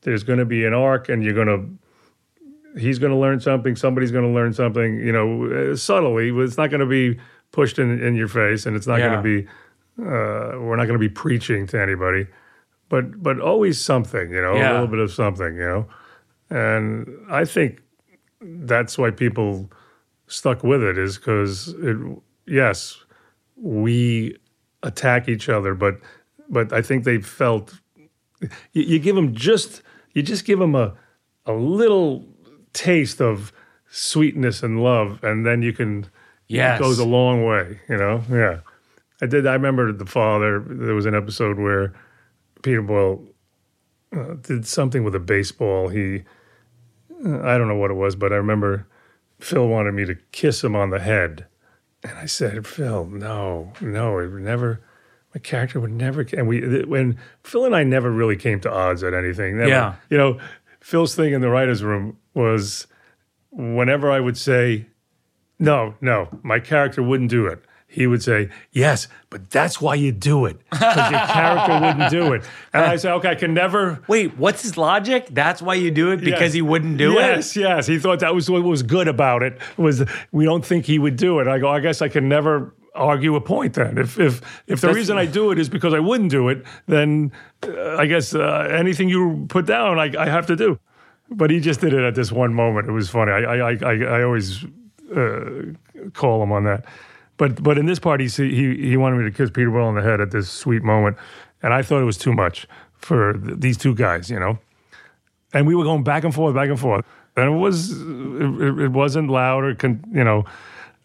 [0.01, 3.75] there's going to be an arc, and you're going to, he's going to learn something,
[3.75, 6.29] somebody's going to learn something, you know, subtly.
[6.43, 7.19] It's not going to be
[7.51, 9.09] pushed in, in your face, and it's not Yeah.
[9.09, 9.47] going to be,
[10.01, 12.27] uh, we're not going to be preaching to anybody
[12.89, 15.87] but but always something, you know, a little bit of something, you know.
[16.49, 17.81] And I think
[18.41, 19.71] that's why people
[20.27, 21.97] stuck with it is because it.
[22.47, 23.03] Yes,
[23.55, 24.37] we
[24.83, 25.99] attack each other, but
[26.47, 27.73] but I think they felt
[28.39, 29.81] you, you give them just
[30.13, 30.93] you just give them a
[31.47, 32.25] a little
[32.73, 33.51] taste of
[33.89, 36.05] sweetness and love, and then you can
[36.47, 36.79] Yes.
[36.79, 38.21] it goes a long way, you know.
[38.29, 38.59] Yeah,
[39.21, 39.47] I did.
[39.47, 40.59] I remember the father.
[40.59, 41.93] There was an episode where
[42.65, 43.23] Peter Boyle
[44.11, 45.89] uh, did something with a baseball.
[45.89, 46.23] He,
[47.23, 48.87] uh, I don't know what it was, but I remember
[49.39, 51.45] Phil wanted me to kiss him on the head,
[52.03, 54.81] and I said, "Phil, no, no, it would never."
[55.35, 59.03] My character would never, and we when Phil and I never really came to odds
[59.03, 59.57] at anything.
[59.57, 59.69] Never.
[59.69, 59.95] Yeah.
[60.09, 60.39] you know,
[60.79, 62.87] Phil's thing in the writers' room was
[63.51, 64.87] whenever I would say,
[65.59, 70.11] "No, no, my character wouldn't do it," he would say, "Yes, but that's why you
[70.11, 74.01] do it because your character wouldn't do it." And I say, "Okay, I can never."
[74.07, 75.27] Wait, what's his logic?
[75.31, 76.53] That's why you do it because Yes.
[76.53, 77.59] he wouldn't do yes, it.
[77.61, 77.87] Yes, yes.
[77.87, 81.15] He thought that was what was good about it was we don't think he would
[81.15, 81.47] do it.
[81.47, 83.97] I go, I guess I can never argue a point then.
[83.97, 86.63] If if if the That's- reason I do it is because I wouldn't do it,
[86.87, 87.31] then
[87.63, 90.79] uh, I guess uh, anything you put down, I, I have to do.
[91.29, 92.87] But he just did it at this one moment.
[92.87, 93.31] It was funny.
[93.31, 94.63] I I I, I I always
[95.15, 95.41] uh,
[96.13, 96.85] call him on that.
[97.37, 99.95] But but in this part, he he he wanted me to kiss Peter Boyle on
[99.95, 101.17] the head at this sweet moment,
[101.61, 102.67] and I thought it was too much
[102.97, 104.57] for th- these two guys, you know
[105.53, 107.05] and we were going back and forth, back and forth.
[107.37, 110.43] And it was, it, it wasn't loud or, con, you know.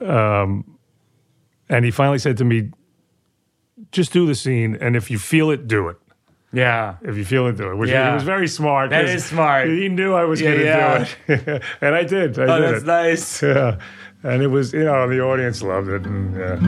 [0.00, 0.76] Um,
[1.68, 2.70] and he finally said to me,
[3.92, 5.98] "Just do the scene, and if you feel it, do it.
[6.52, 6.96] Yeah.
[7.02, 8.08] If you feel it, do it." Which Yeah.
[8.08, 8.90] he was very smart.
[8.90, 9.68] That is smart.
[9.68, 11.06] He knew I was Yeah, going to yeah.
[11.26, 12.36] do it, and I did.
[12.38, 12.86] I Oh, did that's it.
[12.86, 13.42] nice.
[13.42, 13.78] Yeah,
[14.22, 16.04] and it was, you know, the audience loved it.
[16.04, 16.58] And, yeah.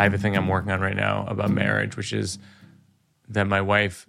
[0.00, 2.38] I have a thing I'm working on right now about marriage, which is
[3.28, 4.06] that my wife,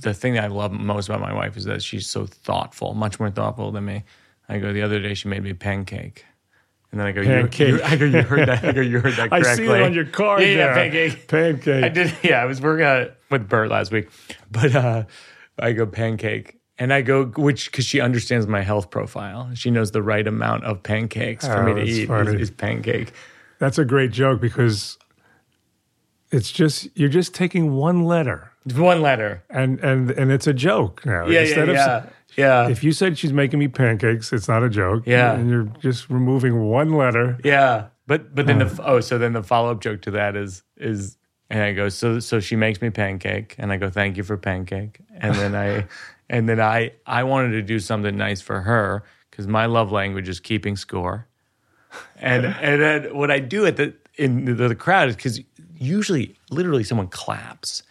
[0.00, 3.18] the thing that I love most about my wife is that she's so thoughtful, much
[3.18, 4.04] more thoughtful than me.
[4.48, 6.24] I go, the other day she made me a pancake.
[6.90, 7.68] And then I go, Pancake.
[7.68, 8.64] you, I go, you heard that?
[8.64, 10.42] I go, you heard that I see it on your card.
[10.42, 10.74] Yeah, yeah, there.
[10.74, 11.28] pancake.
[11.28, 11.84] Pancake.
[11.84, 12.12] I did.
[12.22, 14.08] Yeah, I was working on it with Bert last week,
[14.50, 15.04] but uh,
[15.58, 19.50] I go pancake, and I go which because she understands my health profile.
[19.54, 23.12] She knows the right amount of pancakes for Oh, me to eat is, is pancake.
[23.60, 24.98] That's a great joke because
[26.30, 29.42] it's just you're just taking one letter, One letter.
[29.50, 31.26] and and and it's a joke now.
[31.26, 32.10] Yeah, Instead yeah, of yeah.
[32.36, 32.68] Yeah.
[32.68, 35.02] if you said she's making me pancakes, it's not a joke.
[35.06, 35.34] Yeah.
[35.34, 37.38] and you're just removing one letter.
[37.44, 38.84] Yeah, but but then the uh.
[38.84, 41.16] oh, so then the follow up joke to that is is
[41.48, 44.36] and I go so so she makes me pancake and I go thank you for
[44.36, 45.86] pancake and then I
[46.30, 50.28] and then I I wanted to do something nice for her because my love language
[50.28, 51.26] is keeping score,
[52.16, 55.40] and and then what I do at the in the, the crowd is because
[55.76, 57.82] usually literally someone claps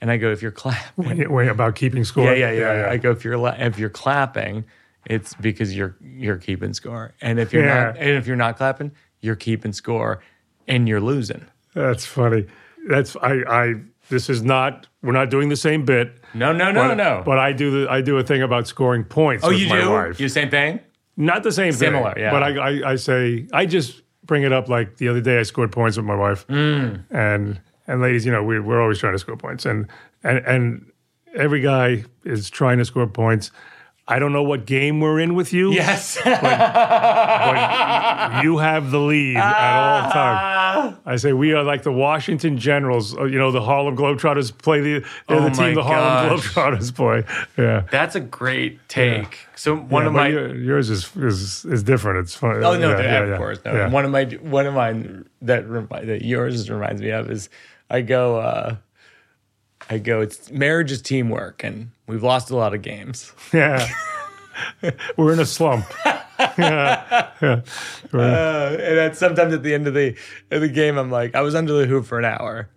[0.00, 2.24] and I go if you're clapping Wait, about keeping score.
[2.34, 4.64] yeah, yeah, yeah, I go if you're la- if you're clapping,
[5.06, 7.84] it's because you're you're keeping score, and if you're Yeah.
[7.84, 10.20] not and if you're not clapping, you're keeping score,
[10.68, 11.44] and you're losing.
[11.74, 12.46] That's funny.
[12.88, 13.42] That's I.
[13.48, 13.74] I.
[14.08, 14.86] This is not.
[15.02, 16.12] We're not doing the same bit.
[16.32, 17.22] No, no, no, but, no.
[17.24, 17.90] But I do the.
[17.90, 19.44] I do a thing about scoring points.
[19.44, 20.20] oh, with you my do Wife.
[20.20, 20.80] you the same thing?
[21.16, 22.22] Not the same Similar, thing.
[22.22, 22.30] yeah.
[22.30, 24.68] But I, I, I say I just bring it up.
[24.68, 27.02] Like the other day, I scored points with my wife, Mm.
[27.10, 29.88] and and ladies, you know, we, we're always trying to score points, and
[30.22, 30.92] and and
[31.34, 33.50] every guy is trying to score points.
[34.10, 36.16] I don't know what game we're in with you, Yes.
[36.24, 36.42] but
[38.42, 40.96] you have the lead at all times.
[41.04, 43.16] I say we are like the Washington Generals.
[43.16, 46.48] uh, You know, the Harlem Globetrotters play the they're Oh the team the Harlem gosh.
[46.54, 47.24] Globetrotters play.
[47.56, 47.84] Yeah.
[47.90, 49.38] That's a great take.
[49.56, 52.20] So one Yeah, of my yours is, is is different.
[52.20, 52.62] It's fun.
[52.64, 53.58] Oh no, yeah, yeah, yeah, of course.
[53.64, 53.74] No.
[53.74, 53.88] yeah.
[53.88, 57.48] One of my one of mine that remi- that yours reminds me of is
[57.90, 58.76] I go uh
[59.90, 63.32] I go it's marriage is teamwork and we've lost a lot of games.
[63.52, 63.88] Yeah.
[65.16, 65.86] We're in a slump.
[66.40, 67.60] Uh,
[68.12, 70.16] and then sometimes at the end of the
[70.50, 72.68] of the game I'm like I was under the hoop for an hour.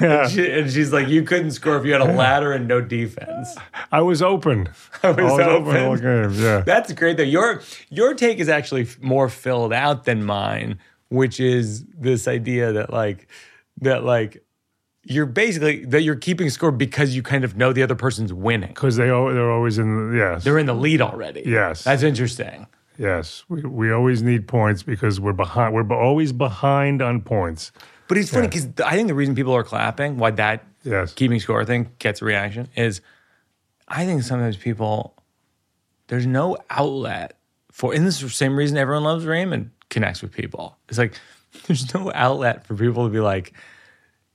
[0.00, 0.28] Yeah.
[0.28, 3.56] She, and she's like you couldn't score if you had a ladder and no defense.
[3.90, 4.68] I was open.
[5.02, 5.76] I was, I was open.
[5.76, 6.32] open all game.
[6.42, 6.60] Yeah.
[6.60, 7.22] That's great though.
[7.22, 12.90] Your your take is actually more filled out than mine, which is this idea that
[12.92, 13.28] like
[13.80, 14.42] that like
[15.04, 18.68] you're basically that you're keeping score because you kind of know the other person's winning.
[18.70, 20.14] Because they al- they're always in.
[20.16, 20.44] Yes.
[20.44, 21.42] They're in the lead already.
[21.44, 21.84] Yes.
[21.84, 22.66] That's interesting.
[22.98, 23.44] yes.
[23.48, 25.74] We, we always need points because we're behind.
[25.74, 27.72] We're always behind on points.
[28.08, 31.12] But it's funny because I think the reason people are clapping, why that Yes.
[31.14, 33.00] keeping score thing gets a reaction, is
[33.88, 35.14] I think sometimes people
[36.08, 37.38] there's no outlet
[37.70, 40.76] for, and this is the same reason everyone loves Raymond connects with people.
[40.88, 41.14] It's like
[41.66, 43.52] there's no outlet for people to be like,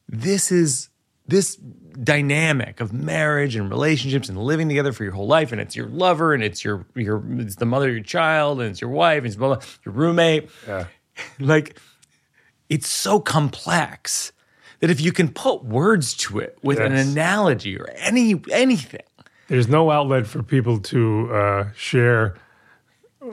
[0.07, 0.89] this is
[1.27, 5.75] this dynamic of marriage and relationships and living together for your whole life, and it's
[5.75, 8.89] your lover, and it's your your it's the mother of your child, and it's your
[8.89, 10.49] wife, and it's blah, blah, your roommate.
[10.67, 10.85] Yeah.
[11.39, 11.79] Like
[12.69, 14.31] it's so complex
[14.81, 19.01] that if you can put words to it with an analogy or any anything,
[19.47, 22.35] There's no outlet for people to uh, share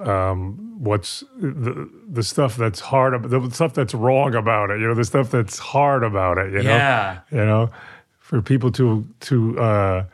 [0.02, 4.80] um, what's the the stuff that's hard, the stuff that's wrong about it.
[4.80, 6.52] You know, the stuff that's hard about it.
[6.52, 6.70] You know.
[6.76, 7.20] Yeah.
[7.30, 7.70] You know,
[8.18, 10.04] for people to to uh,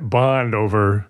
[0.00, 1.06] bond over.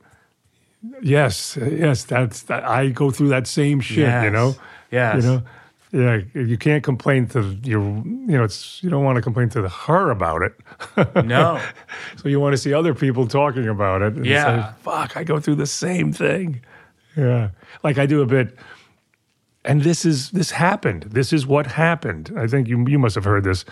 [1.03, 2.65] Yes, yes, that's that.
[2.65, 4.25] I go through that same shit.
[4.25, 4.55] You know.
[4.91, 5.23] Yes.
[5.25, 5.43] You know.
[5.91, 9.63] Yeah, you can't complain to your, you know, it's you don't want to complain to
[9.63, 11.25] the, her about it.
[11.25, 11.59] no,
[12.17, 14.13] So you want to see other people talking about it.
[14.13, 14.73] And Yeah.
[14.73, 16.61] say, Fuck, I go through the same thing.
[17.19, 17.51] Yeah.
[17.83, 18.57] Like I do a bit.
[19.65, 21.03] And this is this happened.
[21.11, 22.33] This is what happened.
[22.37, 23.65] I think you you must have heard this.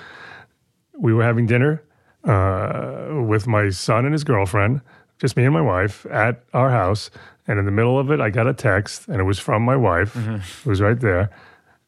[0.98, 1.82] We were having dinner
[2.24, 4.80] uh, with my son and his girlfriend,
[5.18, 7.10] just me and my wife at our house.
[7.46, 9.76] And in the middle of it, I got a text, and it was from my
[9.76, 10.16] wife.
[10.16, 11.30] It was right there,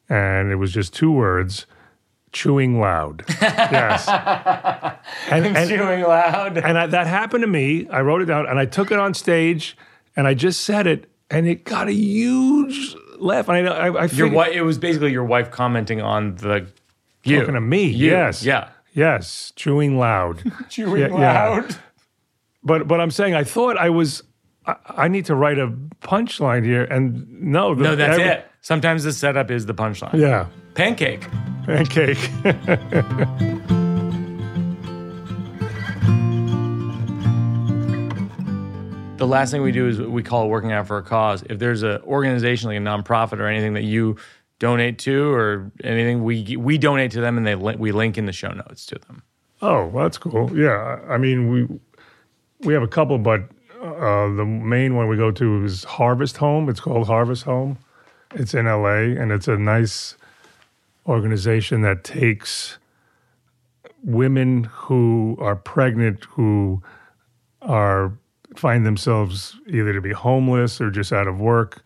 [0.07, 1.65] and it was just two words:
[2.31, 3.25] chewing loud.
[3.41, 4.07] yes.
[5.29, 6.57] And, and, chewing loud.
[6.57, 7.87] and I, that happened to me.
[7.89, 9.75] I wrote it down and I took it on stage
[10.15, 13.47] and I just said it and it got a huge laugh.
[13.49, 14.51] And I, I, I Your wife.
[14.53, 16.67] It was basically your wife commenting on the
[17.23, 17.39] you.
[17.39, 17.85] talking to me.
[17.85, 18.11] You.
[18.11, 18.43] Yes.
[18.43, 18.69] Yeah.
[18.93, 19.53] Yes.
[19.55, 20.41] Chewing loud.
[20.69, 21.49] Chewing Yeah, yeah.
[21.49, 21.75] loud.
[22.63, 24.23] but but I'm saying I thought I was.
[24.65, 25.67] I, I need to write a
[26.01, 28.45] punchline here, and no, the, No, that's every- it.
[28.61, 30.13] Sometimes the setup is the punchline.
[30.15, 31.25] Yeah, Pancake.
[31.65, 32.17] pancake.
[39.19, 41.43] The last thing we do is we call it working out for a cause.
[41.49, 44.15] If there's an organization like a nonprofit or anything that you
[44.59, 48.31] donate to or anything, we we donate to them and they we link in the
[48.31, 49.23] show notes to them.
[49.61, 50.57] oh, well, that's cool.
[50.57, 51.79] Yeah, I mean we
[52.65, 53.41] we have a couple, but
[53.81, 56.69] uh, the main one we go to is Harvest Home.
[56.69, 57.77] It's called Harvest Home.
[58.35, 60.15] It's in LA, and it's a nice
[61.07, 62.77] organization that takes
[64.01, 66.81] women who are pregnant who
[67.61, 68.13] are
[68.55, 71.83] find themselves either to be homeless or just out of work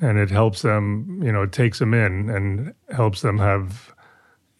[0.00, 3.92] and it helps them you know it takes them in and helps them have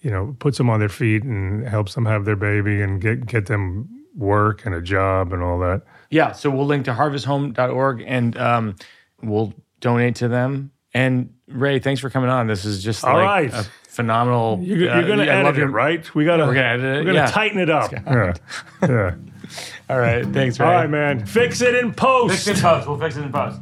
[0.02, 3.24] you know, puts them on their feet and helps them have their baby and get
[3.24, 5.82] get them work and a job and all that.
[6.10, 8.74] Yeah, so we'll link to harvesthome.org and um,
[9.22, 10.72] we'll donate to them.
[10.92, 12.48] And Ray, thanks for coming on.
[12.48, 13.54] This is just All like right.
[13.54, 14.58] a phenomenal.
[14.60, 16.14] You're, you're going to uh, I edit love it, right?
[16.14, 17.26] We got to We're gonna edit it, We're to yeah.
[17.26, 17.92] tighten it up.
[17.92, 18.34] Yeah.
[18.82, 19.14] yeah.
[19.90, 20.66] All right, thanks, Ray.
[20.66, 21.26] All right, man.
[21.26, 22.34] Fix it in post.
[22.34, 22.88] Fix it in post.
[22.88, 23.61] We'll fix it in post.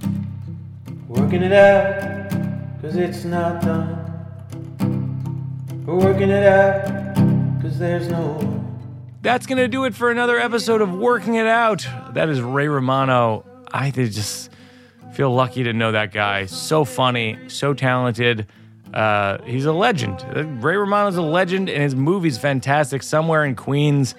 [1.09, 2.31] Working it out,
[2.81, 3.97] cause it's not done.
[5.87, 7.17] We're working it out,
[7.61, 8.39] cause there's no
[9.23, 11.87] That's going to do it for another episode of Working It Out.
[12.15, 13.45] That is Ray Romano.
[13.73, 14.51] I just
[15.13, 16.47] feel lucky to know that guy.
[16.47, 18.47] So funny, so talented.
[18.95, 20.25] Uh, he's a legend.
[20.35, 23.03] Uh, Ray Romano's a legend, and his movie's fantastic.
[23.03, 24.15] Somewhere in Queens.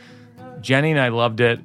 [0.61, 1.59] Jenny and I loved it.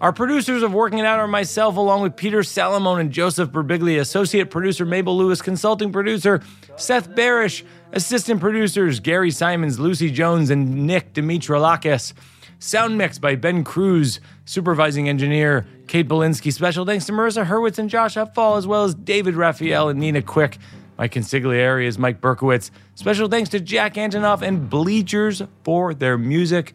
[0.00, 3.98] Our producers of Working It Out are myself, along with Peter Salamone and Joseph Birbiglia,
[3.98, 6.40] associate producer Mabel Lewis, consulting producer
[6.76, 12.12] Seth Barish, assistant producers Gary Simons, Lucy Jones, and Nick Dimitrolakis.
[12.60, 16.52] Sound mix by Ben Cruz, supervising engineer Kate Belinsky.
[16.52, 20.22] Special thanks to Marissa Hurwitz and Josh Upfall, as well as David Raphael and Nina
[20.22, 20.58] Quick.
[20.96, 22.70] My consigliere is Mike Berkowitz.
[22.96, 26.72] Special thanks to Jack Antonoff and Bleachers for their music.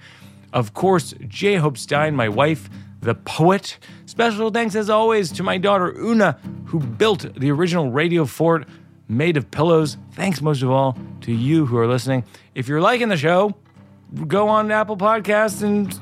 [0.53, 1.55] Of course, J.
[1.55, 2.69] Hope Stein, my wife,
[3.01, 3.79] the poet.
[4.05, 8.67] Special thanks, as always, to my daughter Oona, who built the original radio fort
[9.07, 9.97] made of pillows.
[10.13, 12.23] Thanks most of all to you who are listening.
[12.53, 13.55] If you're liking the show,
[14.27, 15.99] go on Apple Podcasts and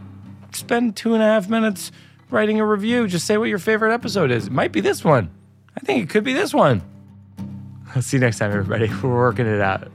[0.51, 1.91] spend two and a half minutes
[2.29, 3.07] writing a review.
[3.07, 4.47] Just say what your favorite episode is.
[4.47, 5.29] It might be this one.
[5.77, 6.81] I think it could be this one.
[7.95, 8.93] I'll see you next time, everybody.
[9.03, 9.89] We're working it out.